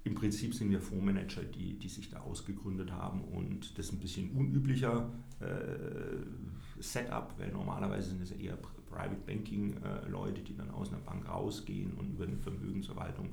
im 0.06 0.14
Prinzip 0.14 0.54
sind 0.54 0.70
wir 0.70 0.80
Fondsmanager, 0.80 1.42
die, 1.42 1.74
die 1.74 1.88
sich 1.88 2.08
da 2.08 2.20
ausgegründet 2.20 2.92
haben 2.92 3.22
und 3.24 3.76
das 3.76 3.86
ist 3.86 3.92
ein 3.92 3.98
bisschen 3.98 4.30
unüblicher 4.30 5.10
äh, 5.40 6.80
Setup, 6.80 7.34
weil 7.38 7.50
normalerweise 7.50 8.10
sind 8.10 8.22
es 8.22 8.30
eher 8.30 8.56
Private 8.88 9.16
Banking 9.26 9.74
äh, 9.82 10.08
Leute, 10.08 10.42
die 10.42 10.56
dann 10.56 10.70
aus 10.70 10.90
einer 10.90 11.00
Bank 11.00 11.28
rausgehen 11.28 11.92
und 11.94 12.10
über 12.10 12.24
eine 12.24 12.36
Vermögensverwaltung 12.36 13.30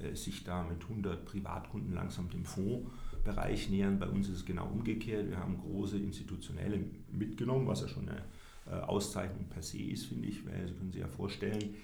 äh, 0.00 0.14
sich 0.14 0.44
da 0.44 0.64
mit 0.64 0.82
100 0.82 1.26
Privatkunden 1.26 1.92
langsam 1.92 2.30
dem 2.30 2.46
Fondsbereich 2.46 3.68
nähern. 3.68 3.98
Bei 3.98 4.08
uns 4.08 4.30
ist 4.30 4.36
es 4.36 4.46
genau 4.46 4.66
umgekehrt. 4.66 5.28
Wir 5.28 5.36
haben 5.36 5.58
große 5.58 5.98
institutionelle 5.98 6.80
mitgenommen, 7.12 7.66
was 7.66 7.82
ja 7.82 7.88
schon 7.88 8.08
eine 8.08 8.22
äh, 8.66 8.80
Auszeichnung 8.80 9.44
per 9.50 9.62
se 9.62 9.82
ist, 9.82 10.06
finde 10.06 10.28
ich, 10.28 10.46
weil 10.46 10.68
Sie 10.68 10.72
können 10.72 10.90
sich 10.90 11.02
ja 11.02 11.08
vorstellen, 11.08 11.74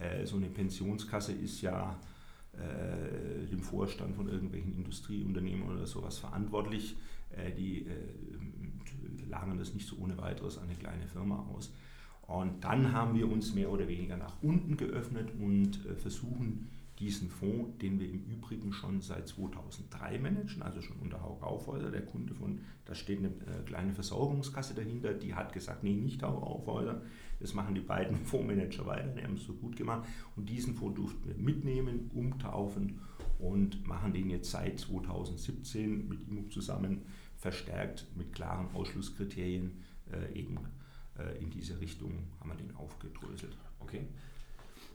äh, 0.00 0.24
so 0.24 0.36
eine 0.36 0.48
Pensionskasse 0.48 1.32
ist 1.32 1.60
ja 1.60 2.00
äh, 2.58 3.46
dem 3.46 3.60
Vorstand 3.60 4.16
von 4.16 4.28
irgendwelchen 4.28 4.74
Industrieunternehmen 4.74 5.68
oder 5.68 5.86
sowas 5.86 6.18
verantwortlich. 6.18 6.96
Äh, 7.30 7.52
die 7.52 7.86
äh, 7.86 9.28
lagern 9.28 9.58
das 9.58 9.74
nicht 9.74 9.86
so 9.86 9.96
ohne 9.96 10.16
weiteres 10.18 10.58
an 10.58 10.64
eine 10.64 10.74
kleine 10.74 11.06
Firma 11.06 11.46
aus. 11.54 11.72
Und 12.22 12.64
dann 12.64 12.92
haben 12.92 13.18
wir 13.18 13.30
uns 13.30 13.54
mehr 13.54 13.70
oder 13.70 13.86
weniger 13.86 14.16
nach 14.16 14.42
unten 14.42 14.76
geöffnet 14.76 15.28
und 15.38 15.76
versuchen, 15.98 16.70
diesen 16.98 17.28
Fonds, 17.28 17.76
den 17.78 17.98
wir 17.98 18.08
im 18.08 18.24
Übrigen 18.24 18.72
schon 18.72 19.00
seit 19.00 19.26
2003 19.26 20.18
managen, 20.18 20.62
also 20.62 20.80
schon 20.80 20.96
unter 20.98 21.22
Haug 21.22 21.42
Aufhäuser, 21.42 21.90
der 21.90 22.04
Kunde 22.04 22.34
von, 22.34 22.60
da 22.84 22.94
steht 22.94 23.18
eine 23.18 23.28
äh, 23.28 23.62
kleine 23.66 23.94
Versorgungskasse 23.94 24.74
dahinter, 24.74 25.12
die 25.12 25.34
hat 25.34 25.52
gesagt, 25.52 25.82
nee, 25.82 25.96
nicht 25.96 26.22
Haug 26.22 26.42
Aufhäuser, 26.42 27.02
das 27.40 27.52
machen 27.54 27.74
die 27.74 27.80
beiden 27.80 28.16
Fondsmanager 28.24 28.86
weiter, 28.86 29.08
die 29.08 29.24
haben 29.24 29.34
es 29.34 29.44
so 29.44 29.54
gut 29.54 29.76
gemacht 29.76 30.08
und 30.36 30.48
diesen 30.48 30.74
Fonds 30.74 30.96
durften 30.96 31.26
wir 31.26 31.36
mitnehmen, 31.36 32.10
umtaufen 32.14 33.00
und 33.38 33.86
machen 33.86 34.12
den 34.12 34.30
jetzt 34.30 34.50
seit 34.50 34.78
2017 34.78 36.08
mit 36.08 36.28
ihm 36.28 36.50
zusammen 36.50 37.02
verstärkt 37.36 38.06
mit 38.16 38.32
klaren 38.32 38.72
Ausschlusskriterien 38.72 39.82
äh, 40.12 40.38
eben 40.38 40.58
äh, 41.18 41.42
in 41.42 41.50
diese 41.50 41.80
Richtung 41.80 42.28
haben 42.38 42.50
wir 42.50 42.56
den 42.56 42.74
aufgedröselt. 42.76 43.56
Okay. 43.80 44.06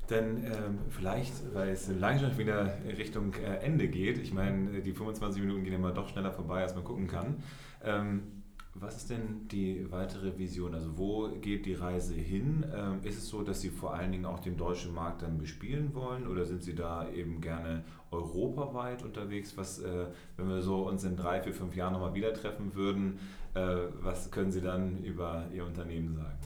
Denn 0.09 0.43
ähm, 0.43 0.79
vielleicht, 0.89 1.53
weil 1.53 1.69
es 1.69 1.87
langsam 1.87 2.37
wieder 2.37 2.73
Richtung 2.97 3.33
äh, 3.35 3.57
Ende 3.57 3.87
geht, 3.87 4.17
ich 4.17 4.33
meine, 4.33 4.81
die 4.81 4.93
25 4.93 5.41
Minuten 5.41 5.63
gehen 5.63 5.73
immer 5.73 5.91
doch 5.91 6.09
schneller 6.09 6.31
vorbei, 6.31 6.61
als 6.61 6.73
man 6.73 6.83
gucken 6.83 7.07
kann. 7.07 7.43
Ähm, 7.83 8.39
was 8.75 8.97
ist 8.97 9.09
denn 9.09 9.47
die 9.49 9.91
weitere 9.91 10.37
Vision? 10.37 10.73
Also 10.73 10.97
wo 10.97 11.29
geht 11.41 11.65
die 11.65 11.73
Reise 11.73 12.13
hin? 12.13 12.63
Ähm, 12.73 12.99
ist 13.03 13.17
es 13.17 13.27
so, 13.27 13.43
dass 13.43 13.61
Sie 13.61 13.69
vor 13.69 13.93
allen 13.93 14.11
Dingen 14.11 14.25
auch 14.25 14.39
den 14.39 14.57
deutschen 14.57 14.93
Markt 14.93 15.21
dann 15.21 15.37
bespielen 15.37 15.93
wollen 15.93 16.27
oder 16.27 16.45
sind 16.45 16.63
Sie 16.63 16.75
da 16.75 17.09
eben 17.09 17.41
gerne 17.41 17.83
europaweit 18.11 19.03
unterwegs? 19.03 19.57
Was, 19.57 19.79
äh, 19.79 20.05
wenn 20.37 20.47
wir 20.47 20.61
so 20.61 20.87
uns 20.87 21.03
in 21.03 21.17
drei, 21.17 21.41
vier, 21.41 21.53
fünf 21.53 21.75
Jahren 21.75 21.93
nochmal 21.93 22.13
wieder 22.13 22.33
treffen 22.33 22.73
würden, 22.73 23.19
äh, 23.53 23.75
was 24.01 24.31
können 24.31 24.51
Sie 24.51 24.61
dann 24.61 25.03
über 25.03 25.45
Ihr 25.53 25.65
Unternehmen 25.65 26.15
sagen? 26.15 26.38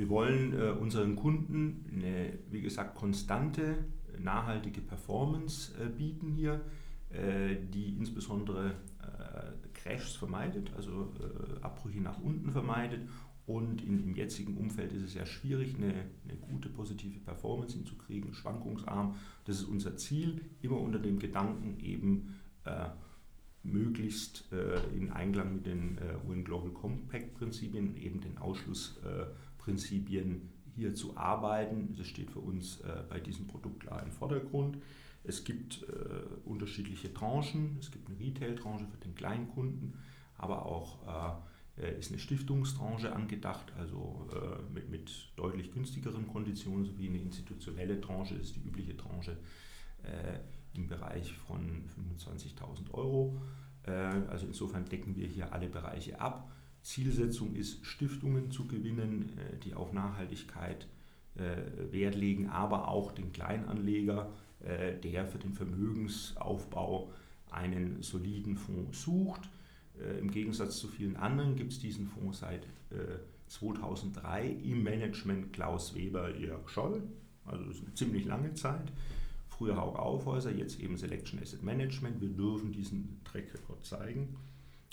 Wir 0.00 0.08
wollen 0.08 0.58
äh, 0.58 0.70
unseren 0.70 1.14
Kunden 1.14 1.84
eine, 1.92 2.38
wie 2.50 2.62
gesagt, 2.62 2.94
konstante, 2.94 3.84
nachhaltige 4.18 4.80
Performance 4.80 5.74
äh, 5.78 5.90
bieten 5.90 6.30
hier, 6.30 6.62
äh, 7.10 7.56
die 7.70 7.98
insbesondere 7.98 8.70
äh, 9.02 9.68
Crashs 9.74 10.16
vermeidet, 10.16 10.72
also 10.74 11.12
äh, 11.20 11.60
Abbrüche 11.62 12.00
nach 12.00 12.18
unten 12.18 12.50
vermeidet. 12.50 13.02
Und 13.44 13.82
in, 13.82 14.02
im 14.02 14.14
jetzigen 14.14 14.56
Umfeld 14.56 14.90
ist 14.94 15.02
es 15.02 15.12
ja 15.12 15.26
schwierig, 15.26 15.74
eine, 15.76 15.92
eine 16.24 16.38
gute 16.50 16.70
positive 16.70 17.20
Performance 17.20 17.76
hinzukriegen, 17.76 18.32
schwankungsarm. 18.32 19.16
Das 19.44 19.56
ist 19.56 19.64
unser 19.64 19.98
Ziel, 19.98 20.40
immer 20.62 20.80
unter 20.80 20.98
dem 20.98 21.18
Gedanken 21.18 21.78
eben 21.78 22.40
äh, 22.64 22.86
möglichst 23.62 24.50
in 24.96 25.10
Einklang 25.12 25.56
mit 25.56 25.66
den 25.66 25.98
UN 26.26 26.44
Global 26.44 26.70
Compact 26.70 27.34
Prinzipien, 27.34 27.94
eben 27.94 28.22
den 28.22 28.38
Ausschluss 28.38 28.98
Prinzipien 29.60 30.50
hier 30.74 30.94
zu 30.94 31.16
arbeiten. 31.16 31.94
Das 31.96 32.06
steht 32.06 32.30
für 32.30 32.40
uns 32.40 32.80
äh, 32.80 33.02
bei 33.08 33.20
diesem 33.20 33.46
Produkt 33.46 33.80
klar 33.80 34.02
im 34.02 34.10
Vordergrund. 34.10 34.78
Es 35.22 35.44
gibt 35.44 35.82
äh, 35.82 36.48
unterschiedliche 36.48 37.12
Tranchen. 37.12 37.76
Es 37.78 37.90
gibt 37.90 38.08
eine 38.08 38.18
Retail-Tranche 38.18 38.86
für 38.86 38.96
den 38.98 39.14
Kleinkunden, 39.14 39.94
aber 40.36 40.66
auch 40.66 40.98
äh, 41.76 41.98
ist 41.98 42.10
eine 42.10 42.18
Stiftungstranche 42.18 43.12
angedacht, 43.12 43.72
also 43.78 44.28
äh, 44.32 44.72
mit, 44.72 44.90
mit, 44.90 45.32
deutlich 45.36 45.72
günstigeren 45.72 46.26
Konditionen, 46.26 46.84
sowie 46.84 47.08
eine 47.08 47.18
institutionelle 47.18 48.00
Tranche 48.00 48.34
ist 48.34 48.56
die 48.56 48.60
übliche 48.60 48.96
Tranche 48.96 49.36
äh, 50.02 50.38
im 50.76 50.86
Bereich 50.86 51.32
von 51.32 51.84
25.000 52.18 52.92
Euro. 52.92 53.40
Äh, 53.82 53.92
also 53.92 54.46
insofern 54.46 54.84
decken 54.86 55.16
wir 55.16 55.26
hier 55.26 55.52
alle 55.52 55.68
Bereiche 55.68 56.20
ab. 56.20 56.50
Zielsetzung 56.82 57.54
ist, 57.54 57.84
Stiftungen 57.84 58.50
zu 58.50 58.66
gewinnen, 58.66 59.32
äh, 59.38 59.58
die 59.58 59.74
auf 59.74 59.92
Nachhaltigkeit 59.92 60.86
äh, 61.36 61.92
Wert 61.92 62.14
legen, 62.14 62.48
aber 62.48 62.88
auch 62.88 63.12
den 63.12 63.32
Kleinanleger, 63.32 64.30
äh, 64.60 64.96
der 64.96 65.26
für 65.26 65.38
den 65.38 65.52
Vermögensaufbau 65.52 67.12
einen 67.50 68.02
soliden 68.02 68.56
Fonds 68.56 69.02
sucht. 69.02 69.48
Im 70.18 70.30
Gegensatz 70.30 70.78
zu 70.78 70.88
vielen 70.88 71.16
anderen 71.16 71.56
gibt 71.56 71.72
es 71.72 71.78
diesen 71.80 72.06
Fonds 72.06 72.38
seit 72.38 72.64
2003 73.48 74.48
im 74.48 74.82
Management 74.84 75.52
Klaus 75.52 75.94
Weber, 75.94 76.34
Jörg 76.38 76.70
Scholl, 76.70 77.02
also 77.44 77.64
das 77.64 77.76
ist 77.76 77.84
eine 77.84 77.94
ziemlich 77.94 78.24
lange 78.24 78.54
Zeit. 78.54 78.92
Früher 79.48 79.76
Haug 79.76 79.98
Aufhäuser, 79.98 80.52
jetzt 80.52 80.80
eben 80.80 80.96
Selection 80.96 81.40
Asset 81.40 81.62
Management. 81.62 82.20
Wir 82.20 82.28
dürfen 82.28 82.72
diesen 82.72 83.20
Track-Record 83.24 83.84
zeigen. 83.84 84.36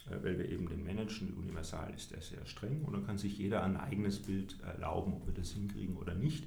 Äh, 0.09 0.23
weil 0.23 0.37
wir 0.37 0.49
eben 0.49 0.67
den 0.67 0.83
managen. 0.83 1.33
Universal 1.33 1.93
ist 1.95 2.11
der 2.11 2.21
sehr 2.21 2.45
streng 2.45 2.83
und 2.83 2.93
dann 2.93 3.05
kann 3.05 3.17
sich 3.17 3.37
jeder 3.37 3.63
ein 3.63 3.77
eigenes 3.77 4.19
Bild 4.19 4.57
erlauben, 4.61 5.13
ob 5.13 5.25
wir 5.27 5.33
das 5.33 5.51
hinkriegen 5.51 5.97
oder 5.97 6.15
nicht. 6.15 6.45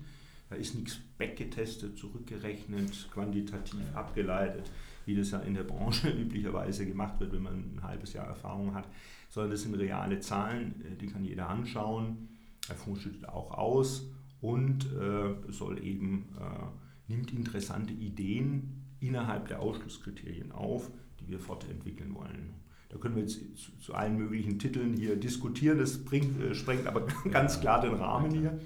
Da 0.49 0.57
ist 0.57 0.75
nichts 0.75 0.99
backgetestet, 1.17 1.97
zurückgerechnet, 1.97 3.09
quantitativ 3.13 3.81
abgeleitet, 3.95 4.71
wie 5.07 5.15
das 5.15 5.31
ja 5.31 5.39
in 5.41 5.55
der 5.55 5.63
Branche 5.63 6.11
üblicherweise 6.21 6.87
gemacht 6.87 7.21
wird, 7.21 7.33
wenn 7.33 7.43
man 7.43 7.77
ein 7.77 7.83
halbes 7.83 8.15
Jahr 8.15 8.27
Erfahrung 8.27 8.75
hat, 8.75 8.89
sondern 9.29 9.53
das 9.53 9.63
sind 9.63 9.75
reale 9.75 10.19
Zahlen, 10.21 10.83
äh, 10.85 10.97
die 10.97 11.07
kann 11.07 11.25
jeder 11.25 11.49
anschauen. 11.49 12.29
Fonds 12.77 13.03
schüttet 13.03 13.29
auch 13.29 13.51
aus 13.53 14.07
und 14.41 14.87
äh, 14.93 15.35
soll 15.49 15.83
eben, 15.83 16.29
äh, 16.39 17.13
nimmt 17.13 17.33
interessante 17.33 17.93
Ideen 17.93 18.85
innerhalb 19.01 19.49
der 19.49 19.61
Ausschlusskriterien 19.61 20.53
auf, 20.53 20.91
die 21.19 21.29
wir 21.29 21.41
fortentwickeln 21.41 22.15
wollen. 22.15 22.55
Da 22.91 22.99
können 22.99 23.15
wir 23.15 23.23
jetzt 23.23 23.41
zu, 23.57 23.71
zu 23.79 23.95
allen 23.95 24.19
möglichen 24.19 24.59
Titeln 24.59 24.93
hier 24.95 25.17
diskutieren. 25.17 25.79
Das 25.79 26.05
bringt, 26.05 26.39
äh, 26.43 26.55
sprengt 26.55 26.87
aber 26.87 27.07
ganz 27.31 27.59
klar 27.61 27.81
den 27.81 27.95
Rahmen 27.95 28.31
hier. 28.33 28.59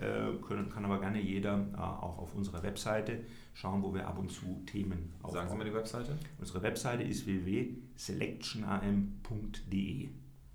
Äh, 0.00 0.32
können, 0.46 0.70
kann 0.70 0.84
aber 0.84 1.00
gerne 1.00 1.20
jeder 1.20 1.66
äh, 1.74 1.76
auch 1.76 2.18
auf 2.18 2.32
unserer 2.34 2.62
Webseite 2.62 3.18
schauen, 3.54 3.82
wo 3.82 3.92
wir 3.94 4.08
ab 4.08 4.18
und 4.18 4.30
zu 4.30 4.62
Themen 4.66 5.12
aufbauen. 5.22 5.34
Sagen 5.34 5.48
Sie 5.50 5.56
mal 5.56 5.64
die 5.64 5.74
Webseite. 5.74 6.16
Unsere 6.38 6.62
Webseite 6.62 7.02
ist 7.02 7.26
www.selectionam.de. 7.26 10.08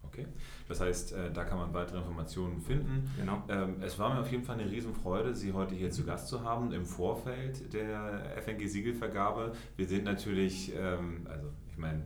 Okay, 0.04 0.28
das 0.68 0.82
heißt, 0.82 1.14
äh, 1.14 1.32
da 1.32 1.44
kann 1.44 1.60
man 1.60 1.72
weitere 1.74 2.00
Informationen 2.00 2.60
finden. 2.62 3.10
Genau. 3.18 3.44
Ähm, 3.50 3.76
es 3.82 4.00
war 4.00 4.14
mir 4.14 4.22
auf 4.22 4.32
jeden 4.32 4.44
Fall 4.44 4.60
eine 4.60 4.72
Riesenfreude, 4.72 5.36
Sie 5.36 5.54
heute 5.54 5.76
hier 5.76 5.92
zu 5.92 6.04
Gast 6.04 6.28
zu 6.30 6.44
haben 6.44 6.72
im 6.72 6.86
Vorfeld 6.86 7.72
der 7.74 8.42
FNG-Siegelvergabe. 8.42 9.54
Wir 9.76 9.88
sind 9.88 10.06
natürlich, 10.06 10.74
ähm, 10.76 11.28
also 11.30 11.50
ich 11.70 11.78
meine, 11.78 12.06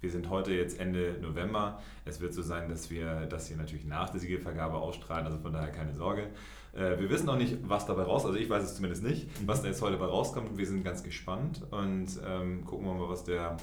wir 0.00 0.10
sind 0.10 0.30
heute 0.30 0.52
jetzt 0.52 0.80
Ende 0.80 1.18
November. 1.20 1.82
Es 2.04 2.20
wird 2.20 2.34
so 2.34 2.42
sein, 2.42 2.68
dass 2.68 2.90
wir 2.90 3.26
das 3.26 3.48
hier 3.48 3.56
natürlich 3.56 3.84
nach 3.84 4.10
der 4.10 4.20
Siegelvergabe 4.20 4.76
ausstrahlen, 4.76 5.26
also 5.26 5.38
von 5.38 5.52
daher 5.52 5.70
keine 5.70 5.92
Sorge. 5.94 6.28
Äh, 6.72 6.98
wir 6.98 7.10
wissen 7.10 7.26
noch 7.26 7.36
nicht, 7.36 7.58
was 7.68 7.86
dabei 7.86 8.02
raus, 8.02 8.24
also 8.24 8.36
ich 8.36 8.48
weiß 8.48 8.62
es 8.62 8.74
zumindest 8.76 9.02
nicht, 9.02 9.28
was 9.46 9.62
da 9.62 9.68
jetzt 9.68 9.82
heute 9.82 9.98
dabei 9.98 10.10
rauskommt. 10.10 10.56
Wir 10.56 10.66
sind 10.66 10.84
ganz 10.84 11.02
gespannt 11.02 11.62
und 11.70 12.08
ähm, 12.26 12.64
gucken 12.64 12.86
wir 12.86 12.94
mal, 12.94 13.08
was 13.08 13.24
der 13.24 13.56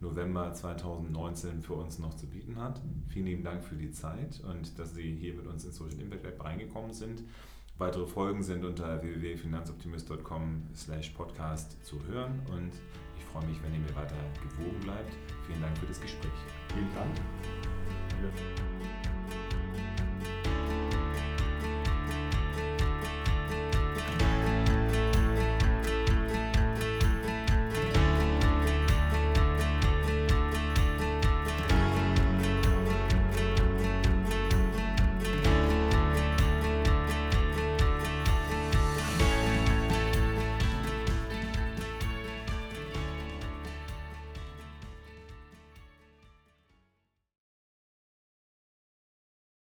November 0.00 0.52
2019 0.52 1.62
für 1.62 1.74
uns 1.74 1.98
noch 1.98 2.14
zu 2.14 2.26
bieten 2.26 2.60
hat. 2.60 2.80
Vielen 3.08 3.26
lieben 3.26 3.44
Dank 3.44 3.64
für 3.64 3.76
die 3.76 3.92
Zeit 3.92 4.42
und 4.48 4.78
dass 4.78 4.94
Sie 4.94 5.14
hier 5.14 5.34
mit 5.34 5.46
uns 5.46 5.64
ins 5.64 5.76
Social 5.76 6.00
Impact 6.00 6.24
Lab 6.24 6.44
reingekommen 6.44 6.92
sind. 6.92 7.22
Weitere 7.82 8.06
Folgen 8.06 8.44
sind 8.44 8.64
unter 8.64 9.02
www.finanzoptimist.com 9.02 10.68
slash 10.72 11.10
podcast 11.10 11.84
zu 11.84 12.00
hören 12.06 12.40
und 12.52 12.70
ich 13.18 13.24
freue 13.24 13.44
mich, 13.44 13.60
wenn 13.60 13.74
ihr 13.74 13.80
mir 13.80 13.96
weiter 13.96 14.14
gewogen 14.40 14.78
bleibt. 14.84 15.12
Vielen 15.48 15.60
Dank 15.60 15.76
für 15.78 15.86
das 15.86 16.00
Gespräch. 16.00 16.30
Vielen 16.68 16.94
Dank. 16.94 18.62